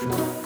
[0.00, 0.37] Hello,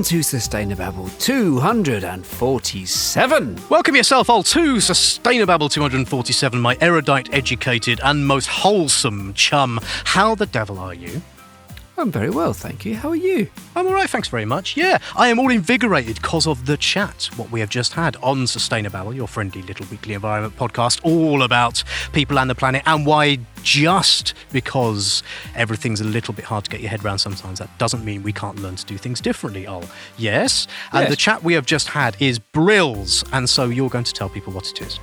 [0.00, 3.58] To Sustainababble 247.
[3.68, 9.78] Welcome yourself all to Sustainababble 247, my erudite, educated, and most wholesome chum.
[10.04, 11.20] How the devil are you?
[12.00, 12.94] I'm very well, thank you.
[12.96, 13.46] How are you?
[13.76, 14.74] I'm all right, thanks very much.
[14.74, 18.44] Yeah, I am all invigorated because of the chat, what we have just had on
[18.44, 23.38] Sustainababble, your friendly little weekly environment podcast, all about people and the planet, and why
[23.62, 25.22] just because
[25.54, 28.32] everything's a little bit hard to get your head around sometimes, that doesn't mean we
[28.32, 29.84] can't learn to do things differently, Ol.
[30.16, 30.66] Yes?
[30.92, 31.10] And Yes.
[31.10, 34.54] the chat we have just had is Brills, and so you're going to tell people
[34.54, 34.98] what it is.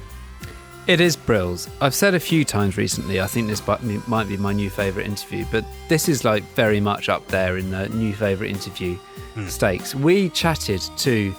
[0.87, 1.69] It is Brills.
[1.81, 3.61] I've said a few times recently, I think this
[4.07, 7.71] might be my new favourite interview, but this is like very much up there in
[7.71, 8.97] the new favourite interview
[9.47, 9.93] stakes.
[9.93, 11.35] We chatted to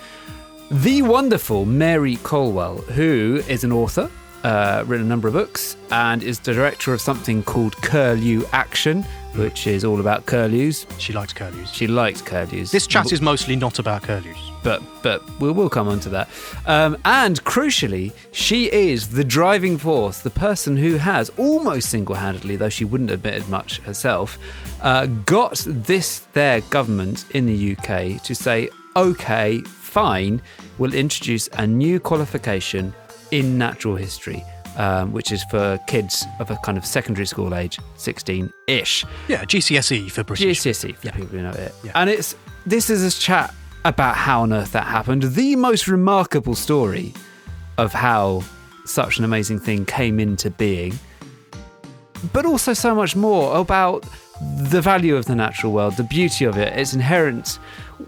[0.70, 4.10] the wonderful Mary Colwell, who is an author,
[4.44, 9.02] uh, written a number of books, and is the director of something called Curlew Action,
[9.34, 10.86] which is all about curlews.
[10.98, 11.70] She likes curlews.
[11.72, 12.70] She likes curlews.
[12.70, 14.36] This chat is mostly not about curlews.
[14.62, 16.28] but but we'll, we'll come on to that.
[16.66, 22.68] Um, and crucially, she is the driving force, the person who has almost single-handedly, though
[22.68, 24.38] she wouldn't admit it much herself,
[24.82, 30.42] uh, got this their government in the UK to say, okay, fine,
[30.78, 32.92] we'll introduce a new qualification
[33.30, 34.44] in natural history.
[34.78, 39.04] Um, which is for kids of a kind of secondary school age, 16 ish.
[39.26, 40.60] Yeah, GCSE for British.
[40.60, 41.74] GCSE for people who know it.
[41.82, 41.90] Yeah.
[41.96, 43.52] And it's this is a chat
[43.84, 45.24] about how on earth that happened.
[45.24, 47.12] The most remarkable story
[47.76, 48.44] of how
[48.84, 50.98] such an amazing thing came into being,
[52.32, 54.04] but also so much more about
[54.40, 57.58] the value of the natural world, the beauty of it, its inherent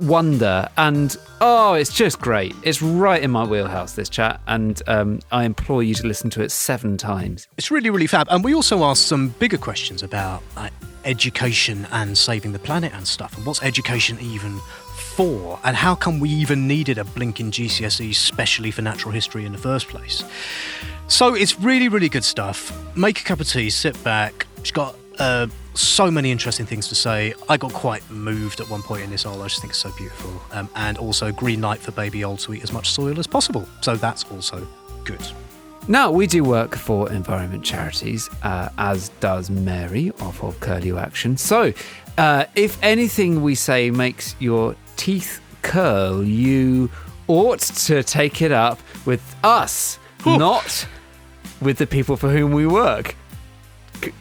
[0.00, 2.54] wonder, and oh, it's just great.
[2.62, 6.42] It's right in my wheelhouse, this chat, and um, I implore you to listen to
[6.42, 7.48] it seven times.
[7.58, 8.26] It's really, really fab.
[8.30, 10.42] And we also asked some bigger questions about
[11.04, 13.36] education and saving the planet and stuff.
[13.36, 14.58] And what's education even
[14.96, 15.58] for?
[15.64, 19.58] And how come we even needed a blinking GCSE specially for natural history in the
[19.58, 20.24] first place?
[21.08, 22.72] So it's really, really good stuff.
[22.96, 24.46] Make a cup of tea, sit back.
[24.58, 27.34] it's got uh, so many interesting things to say.
[27.48, 29.40] I got quite moved at one point in this all.
[29.42, 30.40] I just think it's so beautiful.
[30.52, 33.66] Um, and also, green light for baby Ol to eat as much soil as possible.
[33.80, 34.66] So that's also
[35.04, 35.20] good.
[35.88, 41.36] Now, we do work for environment charities, uh, as does Mary of, of Curlew Action.
[41.36, 41.72] So,
[42.18, 46.90] uh, if anything we say makes your teeth curl, you
[47.28, 50.86] ought to take it up with us, not
[51.60, 53.16] with the people for whom we work.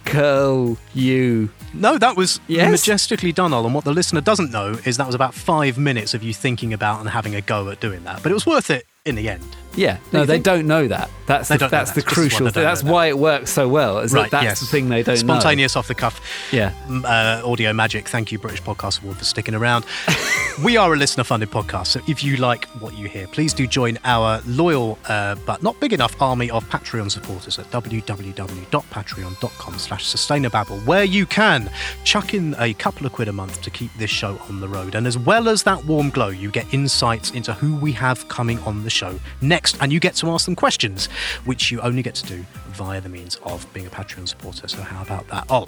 [0.05, 1.49] Curl you.
[1.73, 2.71] No, that was Yes?
[2.71, 3.65] majestically done, Ol.
[3.65, 6.73] And what the listener doesn't know is that was about five minutes of you thinking
[6.73, 8.23] about and having a go at doing that.
[8.23, 9.55] But it was worth it in the end.
[9.79, 10.43] Yeah, no, they think?
[10.43, 11.09] don't know that.
[11.25, 11.95] That's They the, know that's that.
[11.95, 12.63] the This is why crucial thing.
[12.63, 13.99] That's know why it works so well.
[13.99, 14.59] Is that that's yes.
[14.59, 15.39] the thing they don't know.
[15.39, 16.19] Spontaneous off the cuff.
[16.51, 16.73] Yeah.
[16.89, 18.09] Uh, audio magic.
[18.09, 19.85] Thank you, British Podcast Award, for sticking around.
[20.63, 21.87] we are a listener funded podcast.
[21.87, 25.79] So if you like what you hear, please do join our loyal uh, but not
[25.79, 31.71] big enough army of Patreon supporters at www.patreon.com slash sustainababble, where you can
[32.03, 34.95] chuck in a couple of quid a month to keep this show on the road.
[34.95, 38.59] And as well as that warm glow, you get insights into who we have coming
[38.59, 39.68] on the show next.
[39.81, 41.07] And you get to ask them questions,
[41.45, 44.67] which you only get to do via the means of being a Patreon supporter.
[44.67, 45.45] So how about that?
[45.49, 45.67] Oh,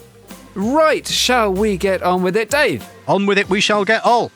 [0.54, 2.86] Right, shall we get on with it, Dave?
[3.08, 4.32] on with it we shall get all.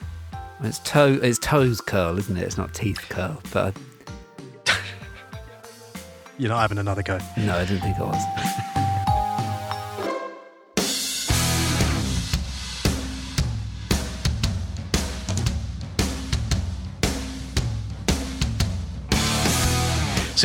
[0.63, 2.43] It's toe, it's toes curl, isn't it?
[2.43, 3.41] It's not teeth curl.
[3.51, 3.75] But
[6.37, 7.17] You're not having another go.
[7.37, 8.23] no, I didn't think it was.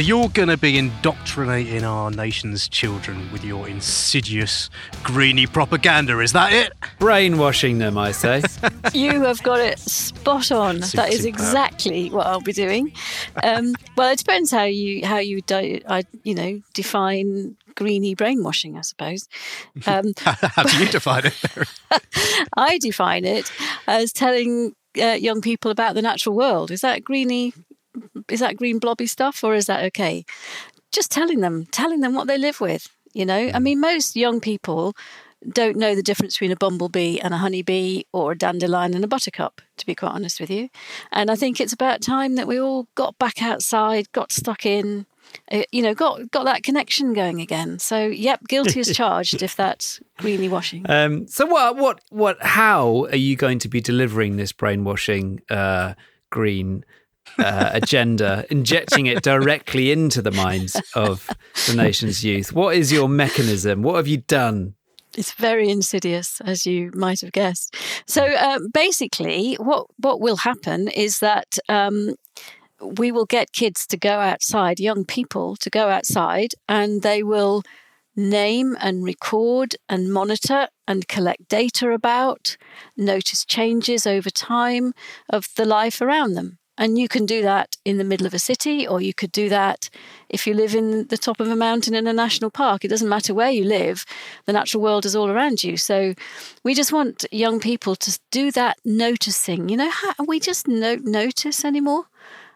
[0.00, 4.70] So you're going to be indoctrinating our nation's children with your insidious
[5.02, 6.72] greeny propaganda, is that it?
[6.98, 8.42] Brainwashing them, I say.
[8.94, 10.80] You have got it spot on.
[10.80, 11.34] Super, that is superb.
[11.34, 12.94] exactly what I'll be doing.
[13.42, 18.78] Um, well, it depends how you how you do, I you know define greeny brainwashing,
[18.78, 19.28] I suppose.
[19.86, 21.34] Um, How do you define it?
[22.56, 23.52] I define it
[23.86, 26.70] as telling uh, young people about the natural world.
[26.70, 27.52] Is that greeny?
[28.28, 30.24] Is that green blobby stuff, or is that okay?
[30.92, 32.88] Just telling them, telling them what they live with.
[33.12, 34.94] You know, I mean, most young people
[35.48, 39.08] don't know the difference between a bumblebee and a honeybee or a dandelion and a
[39.08, 40.68] buttercup, to be quite honest with you.
[41.10, 45.06] And I think it's about time that we all got back outside, got stuck in,
[45.50, 47.78] uh, you know, got got that connection going again.
[47.78, 50.84] So, yep, guilty as charged if that's greeny washing.
[50.88, 52.42] Um, so what what what?
[52.42, 55.94] How are you going to be delivering this brainwashing uh,
[56.30, 56.84] green?
[57.38, 61.26] Uh, agenda, injecting it directly into the minds of
[61.66, 62.52] the nation's youth.
[62.52, 63.82] What is your mechanism?
[63.82, 64.74] What have you done
[65.16, 67.74] it's very insidious, as you might have guessed.
[68.06, 72.14] So uh, basically, what what will happen is that um,
[72.80, 77.62] we will get kids to go outside, young people to go outside, and they will
[78.16, 82.56] name and record and monitor and collect data about,
[82.96, 84.92] notice changes over time
[85.28, 86.58] of the life around them.
[86.80, 89.50] And you can do that in the middle of a city, or you could do
[89.50, 89.90] that
[90.30, 92.86] if you live in the top of a mountain in a national park.
[92.86, 94.06] It doesn't matter where you live,
[94.46, 95.76] the natural world is all around you.
[95.76, 96.14] So
[96.64, 99.68] we just want young people to do that noticing.
[99.68, 102.06] You know, how, we just don't notice anymore.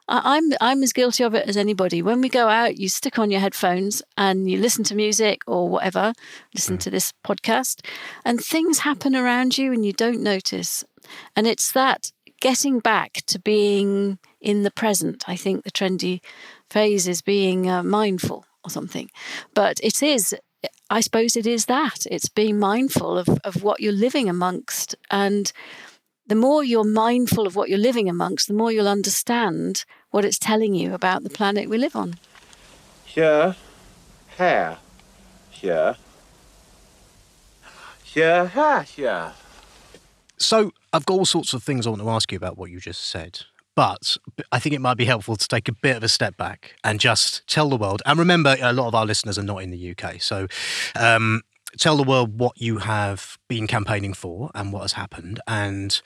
[0.09, 2.03] I'm I'm as guilty of it as anybody.
[2.03, 5.69] When we go out, you stick on your headphones and you listen to music or
[5.69, 6.13] whatever,
[6.55, 6.81] listen mm.
[6.81, 7.81] to this podcast,
[8.25, 10.85] and things happen around you and you don't notice.
[11.37, 12.13] And it's that
[12.45, 15.25] getting back to being in the present.
[15.27, 16.21] I think the trendy
[16.69, 19.11] phrase is being uh, mindful or something.
[19.55, 20.35] But it is,
[20.91, 22.05] I suppose it is that.
[22.11, 24.95] It's being mindful of, of what you're living amongst.
[25.11, 25.51] And
[26.27, 30.39] the more you're mindful of what you're living amongst, the more you'll understand what it's
[30.39, 32.17] telling you about the planet we live on.
[33.07, 33.57] Here,
[34.37, 34.77] here,
[35.51, 35.97] here,
[38.05, 39.33] here, here.
[40.45, 42.79] So I've got all sorts of things I want to ask you about what you
[42.79, 43.41] just said.
[43.75, 44.17] But
[44.53, 47.01] I think it might be helpful to take a bit of a step back and
[47.01, 48.03] just tell the world.
[48.07, 50.21] And remember, a lot of our listeners are not in the UK.
[50.21, 50.47] So
[50.95, 51.43] um,
[51.79, 56.01] tell the world what you have been campaigning for and what has happened and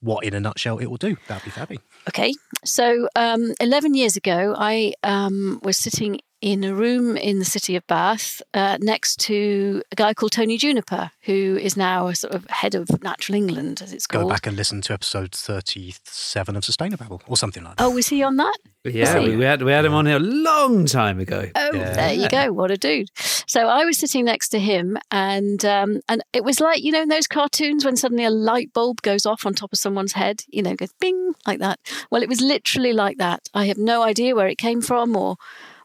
[0.00, 1.16] what, in a nutshell, it will do.
[1.28, 1.78] That'd be fabby.
[2.08, 2.34] Okay.
[2.62, 7.74] So um, 11 years ago, I um, was sitting in a room in the city
[7.74, 12.34] of Bath uh, next to a guy called Tony Juniper, who is now a sort
[12.34, 14.24] of head of Natural England, as it's called.
[14.24, 17.82] Go back and listen to episode 37 of Sustainababble or something like that.
[17.82, 18.58] Oh, was he on that?
[18.84, 21.48] Yeah, we, we, had, we had him on here a long time ago.
[21.54, 21.94] Oh, yeah.
[21.94, 22.52] there you go.
[22.52, 23.08] What a dude.
[23.46, 27.00] So I was sitting next to him, and um, and it was like, you know,
[27.00, 30.42] in those cartoons when suddenly a light bulb goes off on top of someone's head,
[30.48, 31.80] you know, goes bing like that.
[32.10, 33.48] Well, it was literally like that.
[33.54, 35.36] I have no idea where it came from or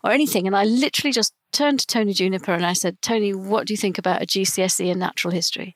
[0.04, 0.48] or anything.
[0.48, 3.78] And I literally just turned to Tony Juniper and I said, Tony, what do you
[3.78, 5.75] think about a GCSE in natural history?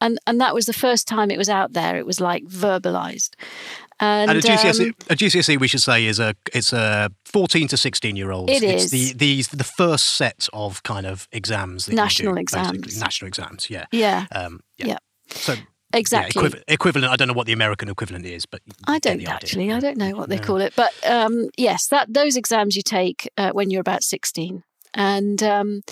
[0.00, 1.96] And and that was the first time it was out there.
[1.96, 3.30] It was like verbalized.
[4.00, 7.66] And, and a, GCSE, um, a GCSE, we should say, is a it's a fourteen
[7.68, 8.52] to sixteen year olds.
[8.52, 11.88] It it's is the, the the first set of kind of exams.
[11.88, 13.00] national do, exams.
[13.00, 13.68] National exams.
[13.68, 13.86] Yeah.
[13.90, 14.26] Yeah.
[14.30, 14.86] Um, yeah.
[14.86, 14.98] yeah.
[15.30, 15.56] So
[15.94, 16.42] Exactly.
[16.42, 17.12] Yeah, equiv- equivalent.
[17.12, 19.72] I don't know what the American equivalent is, but I don't actually.
[19.72, 20.74] I don't know what they call it.
[20.76, 25.82] But um, yes, that those exams you take uh, when you're about sixteen, and um,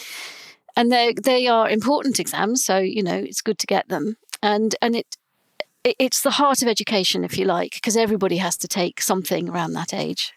[0.76, 2.64] and they they are important exams.
[2.64, 5.16] So you know it's good to get them, and and it
[5.98, 9.72] it's the heart of education, if you like, because everybody has to take something around
[9.72, 10.34] that age.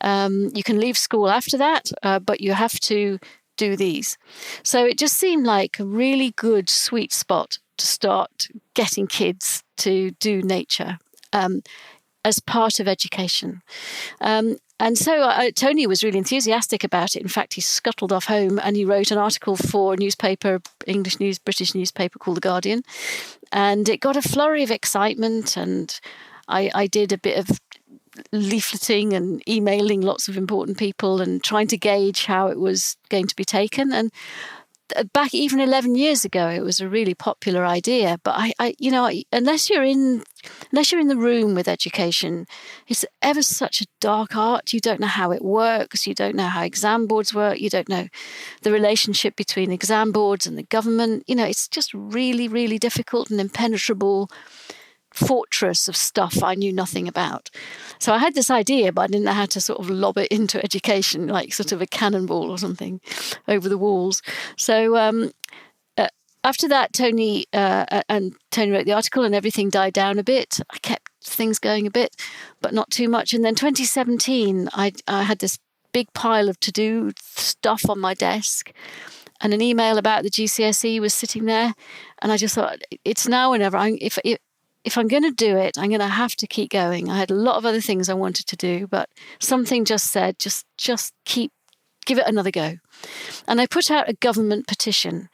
[0.00, 3.18] Um, you can leave school after that, uh, but you have to
[3.56, 4.16] do these.
[4.62, 10.12] So it just seemed like a really good sweet spot to start getting kids to
[10.12, 10.98] do nature
[11.32, 11.62] um,
[12.24, 13.62] as part of education.
[14.20, 17.22] Um, and so uh, Tony was really enthusiastic about it.
[17.22, 21.20] In fact, he scuttled off home and he wrote an article for a newspaper, English
[21.20, 22.82] news, British newspaper called The Guardian.
[23.52, 25.56] And it got a flurry of excitement.
[25.56, 25.98] And
[26.48, 27.60] I, I did a bit of
[28.32, 33.26] leafleting and emailing lots of important people and trying to gauge how it was going
[33.26, 33.92] to be taken.
[33.92, 34.10] And
[35.12, 38.90] back even 11 years ago it was a really popular idea but I, I, you
[38.90, 40.22] know unless you're in
[40.70, 42.46] unless you're in the room with education
[42.86, 44.72] it's ever such a dark art.
[44.72, 46.06] You don't know how it works.
[46.06, 47.58] You don't know how exam boards work.
[47.58, 48.08] You don't know
[48.62, 51.24] the relationship between exam boards and the government.
[51.26, 54.30] You know it's just really really difficult and impenetrable
[55.14, 57.48] fortress of stuff I knew nothing about.
[57.98, 60.28] So I had this idea, but I didn't know how to sort of lob it
[60.30, 63.00] into education, like sort of a cannonball or something
[63.48, 64.22] over the walls.
[64.56, 65.30] So um,
[65.96, 66.08] uh,
[66.42, 70.58] after that, Tony uh, and Tony wrote the article, and everything died down a bit.
[70.72, 72.16] I kept things going a bit,
[72.60, 73.32] but not too much.
[73.32, 75.58] And then 2017, I, I had this
[75.92, 78.72] big pile of to do stuff on my desk
[79.40, 81.74] and an email about the GCSE was sitting there,
[82.22, 83.76] and I just thought it's now or never.
[83.76, 84.38] I, if, if
[84.84, 87.10] if I'm going to do it, I'm going to have to keep going.
[87.10, 89.08] I had a lot of other things I wanted to do, but
[89.40, 91.52] something just said, just, just keep,
[92.04, 92.76] give it another go.
[93.48, 95.28] And I put out a government petition.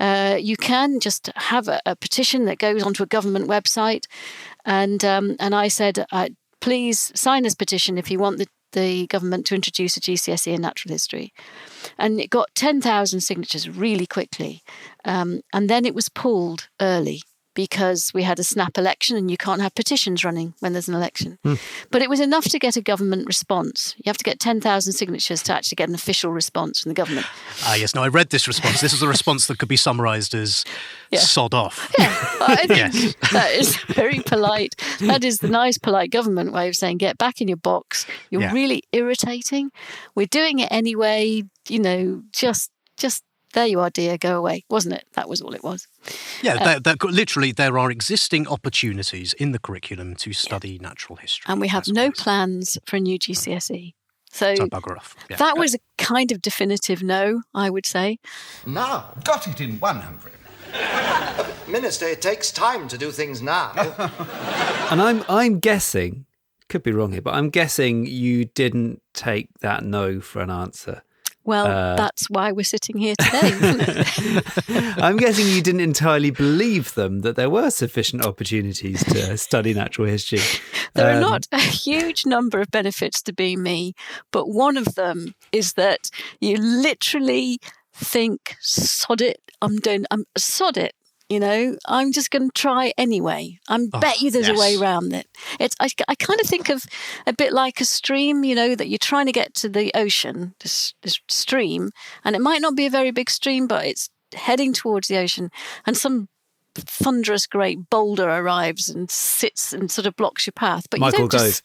[0.00, 4.04] Uh, you can just have a, a, petition that goes onto a government website,
[4.64, 6.28] and um, and I said, uh,
[6.60, 10.60] please sign this petition if you want the the government to introduce a GCSE in
[10.60, 11.32] natural history.
[11.96, 14.62] And it got 10,000 signatures really quickly.
[15.04, 17.22] Um, and then it was pulled early
[17.56, 20.94] because we had a snap election and you can't have petitions running when there's an
[20.94, 21.38] election.
[21.90, 23.94] But it was enough to get a government response.
[23.96, 27.26] You have to get 10,000 signatures to actually get an official response from the government.
[27.64, 27.94] Ah, yes.
[27.94, 28.80] No, I read this response.
[28.80, 30.64] This is a response that could be summarised as
[31.10, 31.20] Yeah.
[31.20, 33.14] "sod off." I think Yes.
[33.32, 34.76] that is very polite.
[35.00, 38.06] That is the nice, polite government way of saying, get back in your box.
[38.30, 38.52] You're Yeah.
[38.52, 39.70] really irritating.
[40.14, 41.42] We're doing it anyway.
[41.68, 43.22] You know, just, just
[43.56, 44.18] there you are, dear.
[44.18, 44.64] Go away.
[44.68, 45.06] Wasn't it?
[45.14, 45.88] That was all it was.
[46.42, 51.16] Yeah, uh, there, there, literally, there are existing opportunities in the curriculum to study natural
[51.16, 53.94] history, And we have That's no what plans for a new GCSE.
[54.30, 55.16] So So bugger off.
[55.30, 55.36] Yeah.
[55.36, 58.18] that was a kind of definitive no, I would say.
[58.66, 60.32] Now, got it in one, Humphrey.
[61.66, 63.72] Minister, it takes time to do things now.
[64.88, 66.26] And I'm I'm guessing,
[66.68, 71.02] could be wrong here, but I'm guessing you didn't take that no for an answer.
[71.46, 74.98] Well, Uh, that's why we're sitting here today, isn't it?
[74.98, 80.08] I'm guessing you didn't entirely believe them that there were sufficient opportunities to study natural
[80.08, 80.40] history.
[80.94, 83.92] There are Um, not a huge number of benefits to being me,
[84.32, 86.10] but one of them is that
[86.40, 87.58] you literally
[87.94, 90.92] think, sod it, I'm doing, I'm sod it.
[91.28, 93.58] You know, I'm just going to try anyway.
[93.68, 95.26] I Oh, bet you there's a way around it.
[95.58, 96.84] It's I, I kind of think of
[97.26, 98.44] a bit like a stream.
[98.44, 101.90] You know, that you're trying to get to the ocean, this, this stream,
[102.24, 105.50] and it might not be a very big stream, but it's heading towards the ocean,
[105.84, 106.28] and some
[106.74, 110.86] thunderous great boulder arrives and sits and sort of blocks your path.
[110.90, 111.62] But Michael you don't just,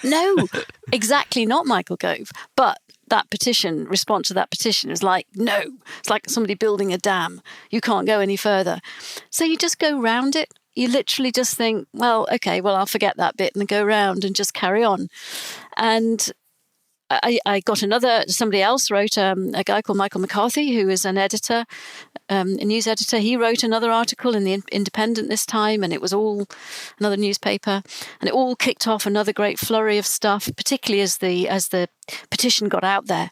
[0.04, 0.48] no,
[0.92, 2.30] exactly not Michael Gove.
[2.56, 2.78] But
[3.10, 5.60] that petition, response to that petition is like, no,
[5.98, 7.40] it's like somebody building a dam.
[7.70, 8.80] You can't go any further.
[9.30, 10.52] So you just go round it.
[10.74, 14.36] You literally just think, well, okay, well, I'll forget that bit and go round and
[14.36, 15.08] just carry on.
[15.76, 16.30] And
[17.10, 21.04] I, I got another, somebody else wrote, um, a guy called Michael McCarthy, who is
[21.04, 21.64] an editor,
[22.28, 23.18] um, a news editor.
[23.18, 26.46] He wrote another article in the Independent this time, and it was all
[26.98, 27.82] another newspaper,
[28.20, 31.88] and it all kicked off another great flurry of stuff, particularly as the as the
[32.30, 33.30] petition got out there.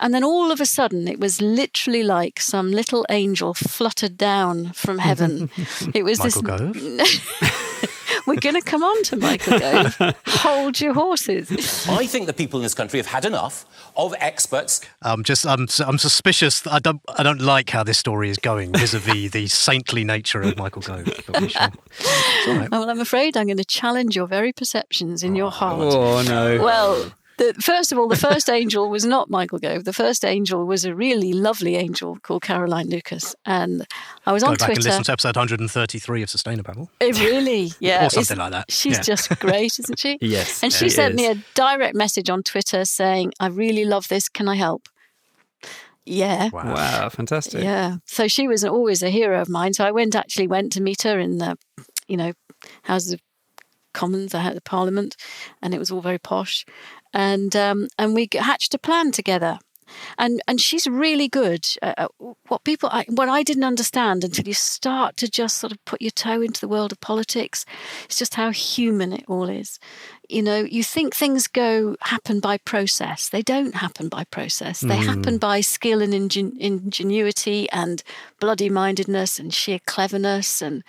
[0.00, 4.72] And then all of a sudden, it was literally like some little angel fluttered down
[4.72, 5.50] from heaven.
[5.94, 7.20] it was Michael this.
[8.08, 8.22] Gove.
[8.26, 9.96] We're going to come on to Michael Gove.
[10.26, 11.86] Hold your horses.
[11.88, 13.64] I think the people in this country have had enough
[13.96, 16.66] of experts I'm just I'm I'm suspicious.
[16.66, 20.56] I don't I don't like how this story is going vis-a-vis the saintly nature of
[20.56, 21.04] Michael Gove.
[21.26, 22.68] But we shall- it's all right.
[22.72, 25.50] Oh, well, I'm afraid I'm going to challenge your very perceptions in your oh.
[25.50, 25.80] heart.
[25.80, 26.62] Oh no!
[26.62, 29.84] Well, the, first of all, the first angel was not Michael Gove.
[29.84, 33.34] The first angel was a really lovely angel called Caroline Lucas.
[33.44, 33.86] And
[34.26, 34.88] I was Go on back and Twitter.
[34.90, 36.88] listen to episode 133 of Sustainababble.
[37.00, 38.06] It really, yeah.
[38.06, 38.70] Or something isn't- like that.
[38.72, 39.02] She's Yeah.
[39.02, 40.18] just great, isn't she?
[40.22, 44.08] Yes, And she she sent me a direct message on Twitter saying, I really love
[44.08, 44.28] this.
[44.28, 44.88] Can I help?
[46.04, 46.50] Yeah.
[46.52, 46.74] Wow.
[46.74, 47.64] wow, fantastic!
[47.64, 47.96] Yeah.
[48.06, 49.72] So she was always a hero of mine.
[49.74, 51.58] So I went actually went to meet her in the,
[52.06, 52.32] you know,
[52.84, 53.20] Houses of
[53.92, 55.16] Commons, I had the Parliament,
[55.62, 56.64] and it was all very posh,
[57.16, 59.58] and um, and we hatched a plan together.
[60.18, 61.64] And and she's really good.
[61.80, 62.10] Uh, at
[62.48, 66.02] what people, I, what I didn't understand until you start to just sort of put
[66.02, 67.64] your toe into the world of politics,
[68.04, 69.78] it's just how human it all is.
[70.28, 73.28] You know, you think things go happen by process.
[73.28, 74.80] They don't happen by process.
[74.80, 78.02] They happen by skill and ingen- ingenuity and
[78.40, 80.82] bloody mindedness and sheer cleverness and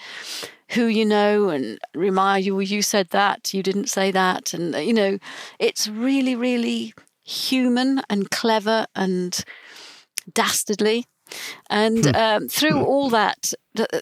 [0.71, 4.53] who you know and remind you, you said that, you didn't say that.
[4.53, 5.17] And, uh, you know,
[5.59, 6.93] it's really, really
[7.23, 9.43] human and clever and
[10.33, 11.05] dastardly.
[11.69, 13.53] And um, through all that,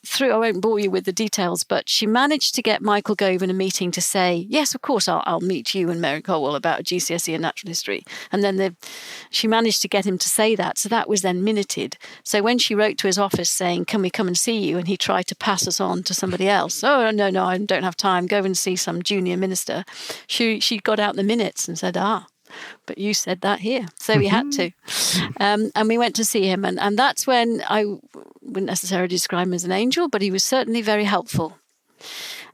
[0.05, 3.43] through I won't bore you with the details, but she managed to get Michael Gove
[3.43, 6.55] in a meeting to say, "Yes, of course, I'll, I'll meet you and Mary Colwell
[6.55, 8.75] about a GCSE in natural history." And then the,
[9.29, 11.97] she managed to get him to say that, so that was then minuted.
[12.23, 14.87] So when she wrote to his office saying, "Can we come and see you?" and
[14.87, 17.97] he tried to pass us on to somebody else, "Oh no, no, I don't have
[17.97, 18.27] time.
[18.27, 19.85] Go and see some junior minister."
[20.27, 22.27] She she got out the minutes and said, "Ah."
[22.85, 23.87] But you said that here.
[23.99, 24.71] So we had to.
[25.39, 26.65] Um, and we went to see him.
[26.65, 27.85] And, and that's when I
[28.41, 31.57] wouldn't necessarily describe him as an angel, but he was certainly very helpful.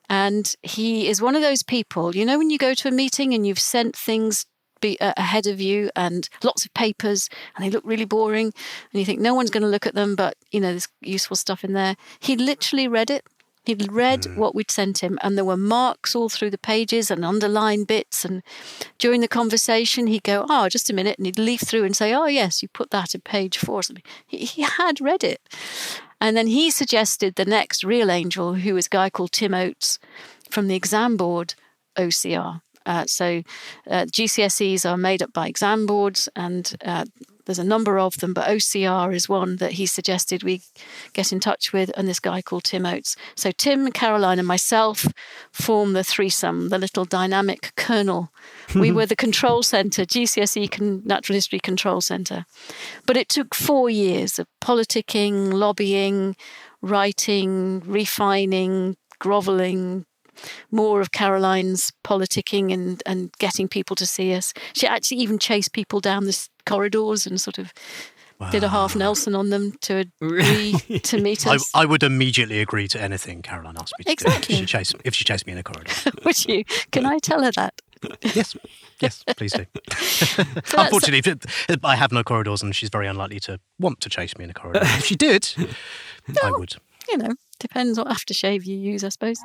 [0.10, 3.34] And he is one of those people, you know, when you go to a meeting
[3.34, 4.46] and you've sent things
[4.81, 9.00] be, uh, ahead of you and lots of papers and they look really boring and
[9.00, 11.63] you think no one's going to look at them, but, you know, there's useful stuff
[11.63, 11.96] in there.
[12.20, 13.24] He literally read it.
[13.63, 17.24] He'd read what we'd sent him, and there were marks all through the pages and
[17.24, 18.25] underlined bits.
[18.25, 18.41] And
[18.98, 22.13] during the conversation, he'd go, "Oh, just a minute," and he'd leaf through and say,
[22.13, 23.80] "Oh, yes, you put that at page four.
[23.80, 25.41] or something." He, he had read it,
[26.20, 30.00] and then he suggested the next real angel, who was a guy called Tim Oates
[30.50, 31.53] from the exam board
[31.98, 32.62] OCR.
[32.86, 33.44] Uh, so
[33.89, 37.06] uh, GCSEs are made up by exam boards, and uh,
[37.46, 40.62] there's a number of them, but OCR is one that he suggested we
[41.14, 43.16] get in touch with, and this guy called Tim Oates.
[43.36, 45.08] So Tim, Caroline, and myself
[45.52, 48.32] form the threesome, the little dynamic kernel.
[48.76, 52.46] we were the control centre, GCSE con- Natural History Control Centre.
[53.06, 56.36] But it took four years of politicking, lobbying,
[56.82, 60.06] writing, refining, grovelling,
[60.72, 64.54] more of Caroline's politicking and, and getting people to see us.
[64.74, 67.74] She actually even chased people down the corridors and sort of
[68.50, 71.70] did a half Nelson on them to agree to meet I, us.
[71.76, 74.56] I would immediately agree to anything Caroline asked me to Exactly.
[74.56, 75.94] do if she, chased, if she chased me in a corridor.
[76.26, 76.64] Would you?
[76.92, 77.80] Can I tell her that?
[78.34, 78.58] yes,
[79.00, 79.66] yes, please do.
[80.66, 81.22] So Unfortunately,
[81.70, 84.50] if- I have no corridors and she's very unlikely to want to chase me in
[84.50, 84.80] a corridor.
[84.84, 85.54] If she did,
[86.42, 86.76] I would.
[87.10, 89.39] you know, depends what aftershave you use, I suppose.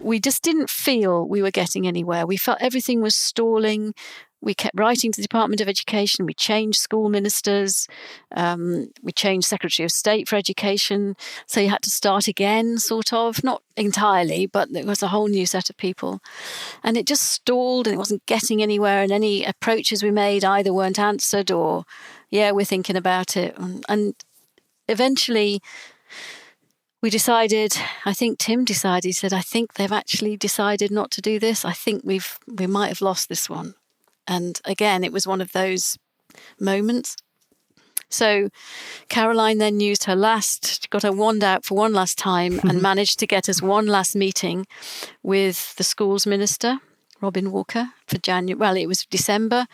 [0.00, 2.26] We just didn't feel we were getting anywhere.
[2.26, 3.94] We felt everything was stalling.
[4.40, 6.26] We kept writing to the Department of Education.
[6.26, 7.86] We changed school ministers.
[8.34, 11.14] Um, we changed Secretary of State for Education.
[11.46, 13.44] So you had to start again, sort of.
[13.44, 16.20] Not entirely, but there was a whole new set of people.
[16.82, 19.04] And it just stalled and it wasn't getting anywhere.
[19.04, 21.84] And any approaches we made either weren't answered or,
[22.28, 23.56] yeah, we're thinking about it.
[23.88, 24.16] And
[24.88, 25.60] eventually
[27.00, 31.20] we decided i think tim decided he said i think they've actually decided not to
[31.20, 31.64] do this.
[31.64, 33.74] I think we've we might have lost this one.
[34.26, 35.98] And again it was one of those
[36.58, 37.16] moments.
[38.08, 38.50] So
[39.08, 43.18] caroline then used her last got her wand out for one last time and managed
[43.20, 44.66] to get us one last meeting
[45.22, 46.78] with the schools minister
[47.22, 49.66] robin walker for january well it was december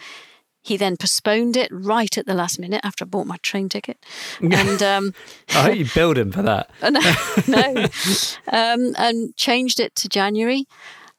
[0.69, 3.99] he then postponed it right at the last minute after I bought my train ticket.
[4.41, 5.15] And um,
[5.51, 6.71] I hope you billed him for that.
[7.49, 7.87] No, no.
[8.51, 10.67] Um, and changed it to January.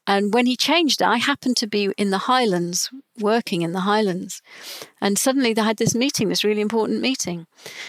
[0.06, 3.80] And when he changed it, I happened to be in the Highlands, working in the
[3.80, 4.42] Highlands.
[5.00, 7.46] And suddenly they had this meeting, this really important meeting.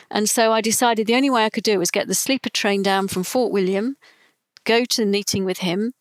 [0.09, 2.49] And so I decided the only way I could do it was get the sleeper
[2.49, 3.97] train down from Fort William,
[4.65, 5.93] go to the meeting with him,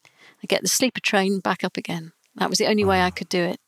[0.43, 2.13] and get the sleeper train back up again.
[2.37, 3.59] That was the only way I could do it.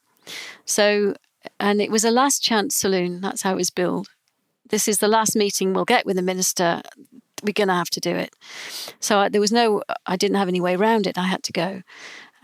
[0.64, 1.14] So,
[1.61, 3.21] and it was a last chance saloon.
[3.21, 4.09] That's how it was billed.
[4.69, 6.83] This is the last meeting we'll get with the minister
[7.45, 8.35] we're going to have to do it.
[9.01, 11.19] So I, there was no, I didn't have any way around it.
[11.19, 11.83] I had to go.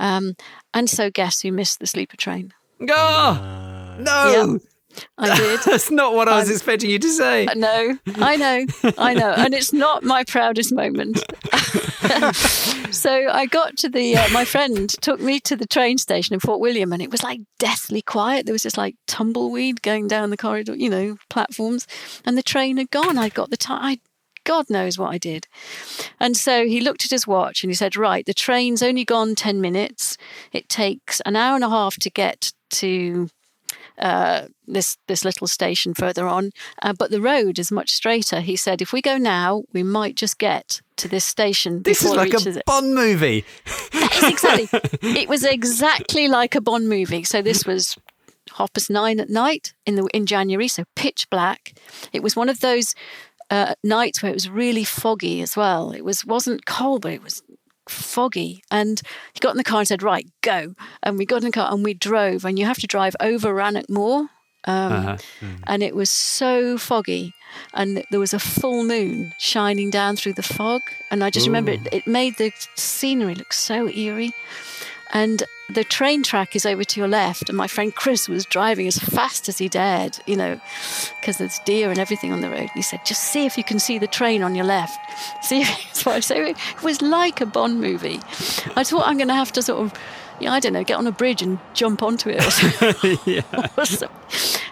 [0.01, 0.35] Um,
[0.75, 2.53] and so guess who missed the sleeper train?
[2.91, 4.59] Oh, no.
[5.19, 5.61] I did.
[5.65, 7.47] That's not what I was I'm- expecting you to say.
[7.47, 8.67] Uh, No, I know,
[8.99, 11.23] I know, and it's not my proudest moment.
[12.93, 14.17] so I got to the.
[14.17, 17.23] Uh, my friend took me to the train station in Fort William, and it was
[17.23, 18.47] like deathly quiet.
[18.47, 21.87] There was just like tumbleweed going down the corridor, you know, platforms,
[22.25, 23.19] and the train had gone.
[23.19, 23.99] I got the time.
[24.45, 25.47] God knows what I did.
[26.21, 29.35] And so he looked at his watch and he said, "Right, the train's only gone
[29.35, 30.17] ten minutes.
[30.53, 33.29] It takes an hour and a half to get to."
[33.99, 36.51] Uh, this this little station further on,
[36.83, 38.41] uh, but the road is much straighter.
[38.41, 41.83] He said, if we go now, we might just get to this station.
[41.83, 42.65] This is like a it.
[42.67, 43.45] Bond movie.
[44.23, 44.69] Exactly.
[45.03, 47.25] it was exactly like a Bond movie.
[47.25, 47.97] So this was
[48.57, 51.73] half past nine at night in the in January, so pitch black.
[52.13, 52.95] It was one of those
[53.51, 55.93] uh, nights where it was really foggy as well.
[55.93, 57.43] It was wasn't cold, but it was
[57.91, 58.63] foggy.
[58.71, 59.01] And
[59.33, 61.73] he got in the car and said, "Right, go." And we got in the car
[61.73, 62.45] and we drove.
[62.45, 64.29] And you have to drive over Rannoch Moor.
[64.65, 65.17] Um, Uh-huh.
[65.69, 67.33] and it was so foggy
[67.73, 71.71] and there was a full moon shining down through the fog and i just remember
[71.71, 74.33] it, it made the scenery look so eerie
[75.13, 78.87] and the train track is over to your left and my friend chris was driving
[78.87, 80.61] as fast as he dared you know
[81.21, 83.65] because there's deer and everything on the road and he said just see if you
[83.65, 84.99] can see the train on your left
[85.43, 88.21] see if I say, it was like a bond movie
[88.77, 89.93] i thought i'm going to have to sort of
[90.41, 93.43] yeah, I don't know, get on a bridge and jump onto it or something.
[93.77, 94.09] Or.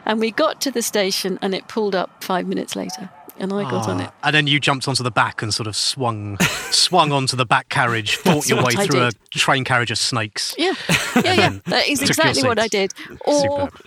[0.04, 3.10] And we got to the station and it pulled up five minutes later.
[3.38, 4.10] And I got on it.
[4.10, 6.38] Ah, and then you jumped onto the back and sort of swung
[6.70, 10.54] swung onto the back carriage, fought your way I through a train carriage of snakes.
[10.56, 10.72] Yeah,
[11.16, 11.58] yeah, yeah.
[11.66, 12.92] That is exactly what I did.
[13.26, 13.80] Or Superb.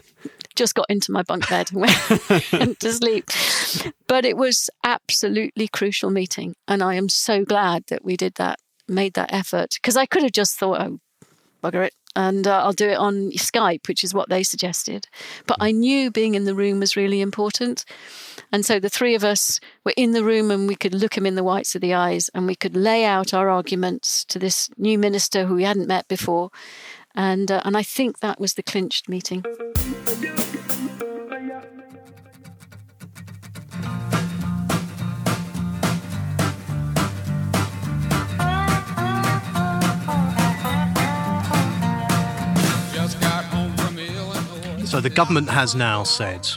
[0.55, 3.25] just got into my bunk bed and went, went to sleep.
[4.07, 8.59] But it was absolutely crucial meeting, and I am so glad that we did that,
[8.88, 10.99] made that effort, because I could have just thought, oh,
[11.63, 15.08] bugger it, and uh, I'll do it on Skype, which is what they suggested.
[15.47, 17.86] But I knew being in the room was really important,
[18.51, 21.25] and so the three of us were in the room, and we could look him
[21.25, 24.69] in the whites of the eyes, and we could lay out our arguments to this
[24.77, 26.51] new minister who we hadn't met before.
[27.15, 29.45] And, uh, and I think that was the clinched meeting.
[44.89, 46.47] So the government has now said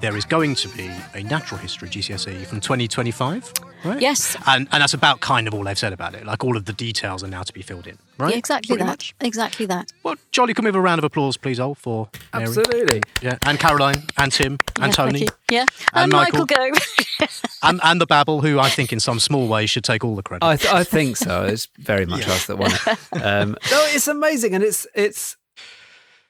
[0.00, 3.52] there is going to be a natural history GCSE from 2025,
[3.84, 4.00] right?
[4.00, 4.36] Yes.
[4.48, 6.26] And, and that's about kind of all they've said about it.
[6.26, 8.32] Like all of the details are now to be filled in, right?
[8.32, 8.90] Yeah, exactly Pretty that.
[8.90, 9.14] much.
[9.20, 9.92] Exactly that.
[10.02, 12.46] Well, Jolly, can we have a round of applause, please, all for Mary?
[12.46, 13.02] Absolutely.
[13.22, 15.28] Yeah, and Caroline, and Tim, and Yeah, Tony.
[15.48, 15.60] Yeah.
[15.92, 16.40] And And, Michael.
[16.40, 17.26] Michael, go.
[17.62, 20.24] and, and the Babble, who I think in some small way should take all the
[20.24, 20.44] credit.
[20.44, 21.44] I, th- I think so.
[21.44, 22.98] It's very much us that won it.
[23.22, 25.36] Um, no, it's amazing, and it's it's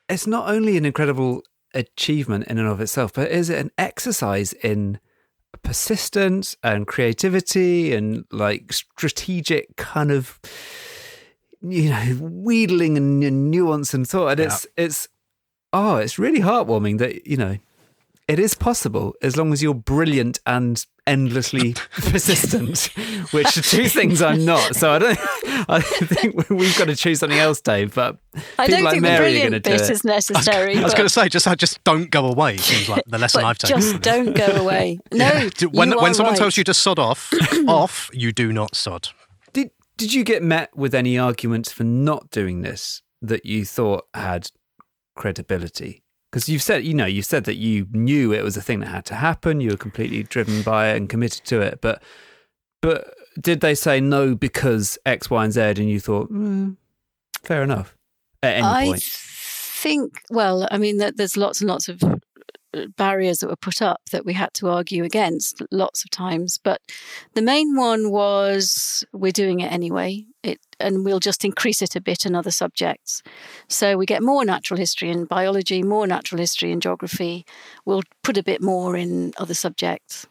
[0.08, 1.42] it's not only an incredible
[1.74, 4.98] achievement in and of itself, but is it an exercise in
[5.62, 10.38] persistence and creativity and like strategic kind of
[11.62, 14.28] you know wheedling and nuance and thought.
[14.28, 15.08] And it's it's
[15.72, 17.58] oh, it's really heartwarming that you know
[18.26, 22.86] it is possible as long as you're brilliant and endlessly persistent,
[23.32, 24.74] which are two things I'm not.
[24.74, 25.18] So I don't.
[25.68, 27.94] I think we've got to choose something else, Dave.
[27.94, 28.16] But
[28.58, 29.90] I people don't like think Mary the are going to brilliant do bit it.
[29.90, 30.76] is necessary.
[30.78, 32.56] I was but- going to say, just just don't go away.
[32.56, 33.80] Seems like the lesson I've taken.
[33.80, 34.98] just don't go away.
[35.12, 36.38] No, Do- When you when someone right.
[36.38, 37.30] tells you to sod off,
[37.68, 39.08] off, you do not sod.
[39.52, 44.06] Did Did you get met with any arguments for not doing this that you thought
[44.14, 44.48] had
[45.14, 46.02] credibility?
[46.34, 48.88] Because you've said, you know, you've said that you knew it was a thing that
[48.88, 49.60] had to happen.
[49.60, 51.78] You were completely driven by it and committed to it.
[51.80, 52.02] But,
[52.82, 56.76] but did they say no because X, Y, and Z, and you thought, mm,
[57.44, 57.96] fair enough
[58.42, 59.02] at any I point?
[59.04, 63.80] think, well, I mean, that there's lots and lots of uh, barriers that were put
[63.80, 66.58] up that we had to argue against lots of times.
[66.58, 66.80] But
[67.34, 70.26] the main one was we're doing it anyway.
[70.44, 73.22] It, and we'll just increase it a bit in other subjects.
[73.66, 77.46] So we get more natural history in biology, more natural history in geography.
[77.86, 80.26] We'll put a bit more in other subjects,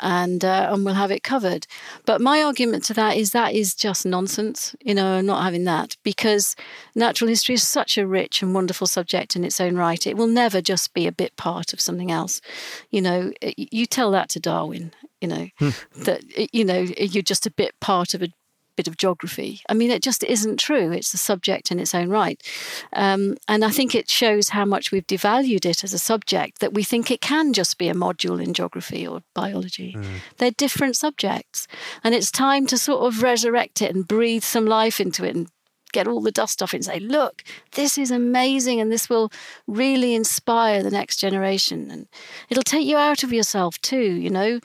[0.00, 1.66] and uh, and we'll have it covered.
[2.04, 4.76] But my argument to that is that is just nonsense.
[4.82, 6.56] You know, not having that because
[6.94, 10.06] natural history is such a rich and wonderful subject in its own right.
[10.06, 12.42] It will never just be a bit part of something else.
[12.90, 14.92] You know, you tell that to Darwin.
[15.22, 18.28] You know that you know you're just a bit part of a
[18.76, 19.60] bit of geography.
[19.68, 20.92] I mean, it just isn't true.
[20.92, 22.42] It's a subject in its own right.
[22.92, 26.74] Um, and I think it shows how much we've devalued it as a subject that
[26.74, 29.96] we think it can just be a module in geography or biology.
[30.38, 31.66] They're different subjects.
[32.02, 35.48] And it's time to sort of resurrect it and breathe some life into it and
[35.94, 39.30] get all the dust off it and say, look, this is amazing and this will
[39.66, 41.90] really inspire the next generation.
[41.90, 42.08] And
[42.50, 44.58] it'll take you out of yourself too, you know.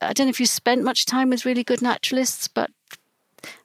[0.00, 2.70] I don't know if you spent much time with really good naturalists, but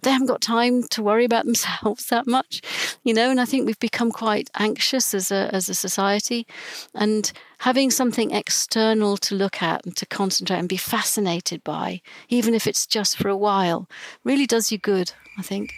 [0.01, 2.61] they haven't got time to worry about themselves that much,
[3.03, 3.29] you know.
[3.29, 6.47] And I think we've become quite anxious as a as a society,
[6.93, 12.53] and having something external to look at and to concentrate and be fascinated by, even
[12.53, 13.88] if it's just for a while,
[14.23, 15.13] really does you good.
[15.38, 15.73] I think.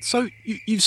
[0.00, 0.84] So you, you've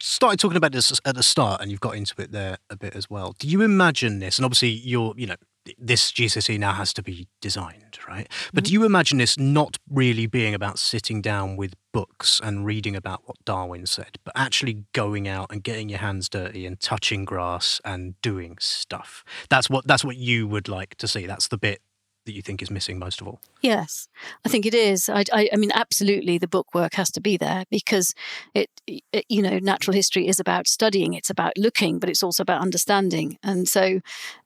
[0.00, 2.96] started talking about this at the start, and you've got into it there a bit
[2.96, 3.34] as well.
[3.38, 4.38] Do you imagine this?
[4.38, 5.36] And obviously, you're, you know,
[5.78, 8.28] this GCSE now has to be designed, right?
[8.52, 8.68] But mm-hmm.
[8.68, 13.22] do you imagine this not really being about sitting down with books and reading about
[13.24, 17.80] what Darwin said, but actually going out and getting your hands dirty and touching grass
[17.84, 19.24] and doing stuff?
[19.48, 21.26] That's what that's what you would like to see.
[21.26, 21.80] That's the bit
[22.24, 23.40] that you think is missing most of all.
[23.62, 24.08] Yes,
[24.44, 25.08] I think it is.
[25.08, 28.14] I, I, I mean, absolutely, the book work has to be there because
[28.54, 31.14] it, it, you know, natural history is about studying.
[31.14, 33.38] It's about looking, but it's also about understanding.
[33.42, 34.00] And so,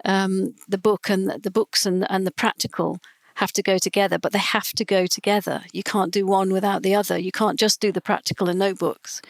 [0.04, 3.00] um, the book and the, books and and the practical
[3.36, 4.18] have to go together.
[4.18, 5.62] But they have to go together.
[5.72, 7.18] You can't do one without the other.
[7.18, 9.22] You can't just do the practical and no books.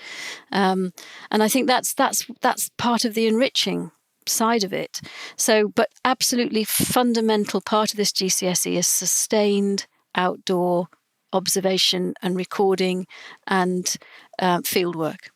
[0.52, 0.92] Um,
[1.30, 3.90] and I think that's that's that's part of the enriching
[4.28, 5.00] side of it.
[5.36, 10.88] So, but absolutely fundamental part of this GCSE is sustained outdoor
[11.32, 13.06] observation and recording
[13.46, 13.96] and
[14.38, 15.30] um, field work.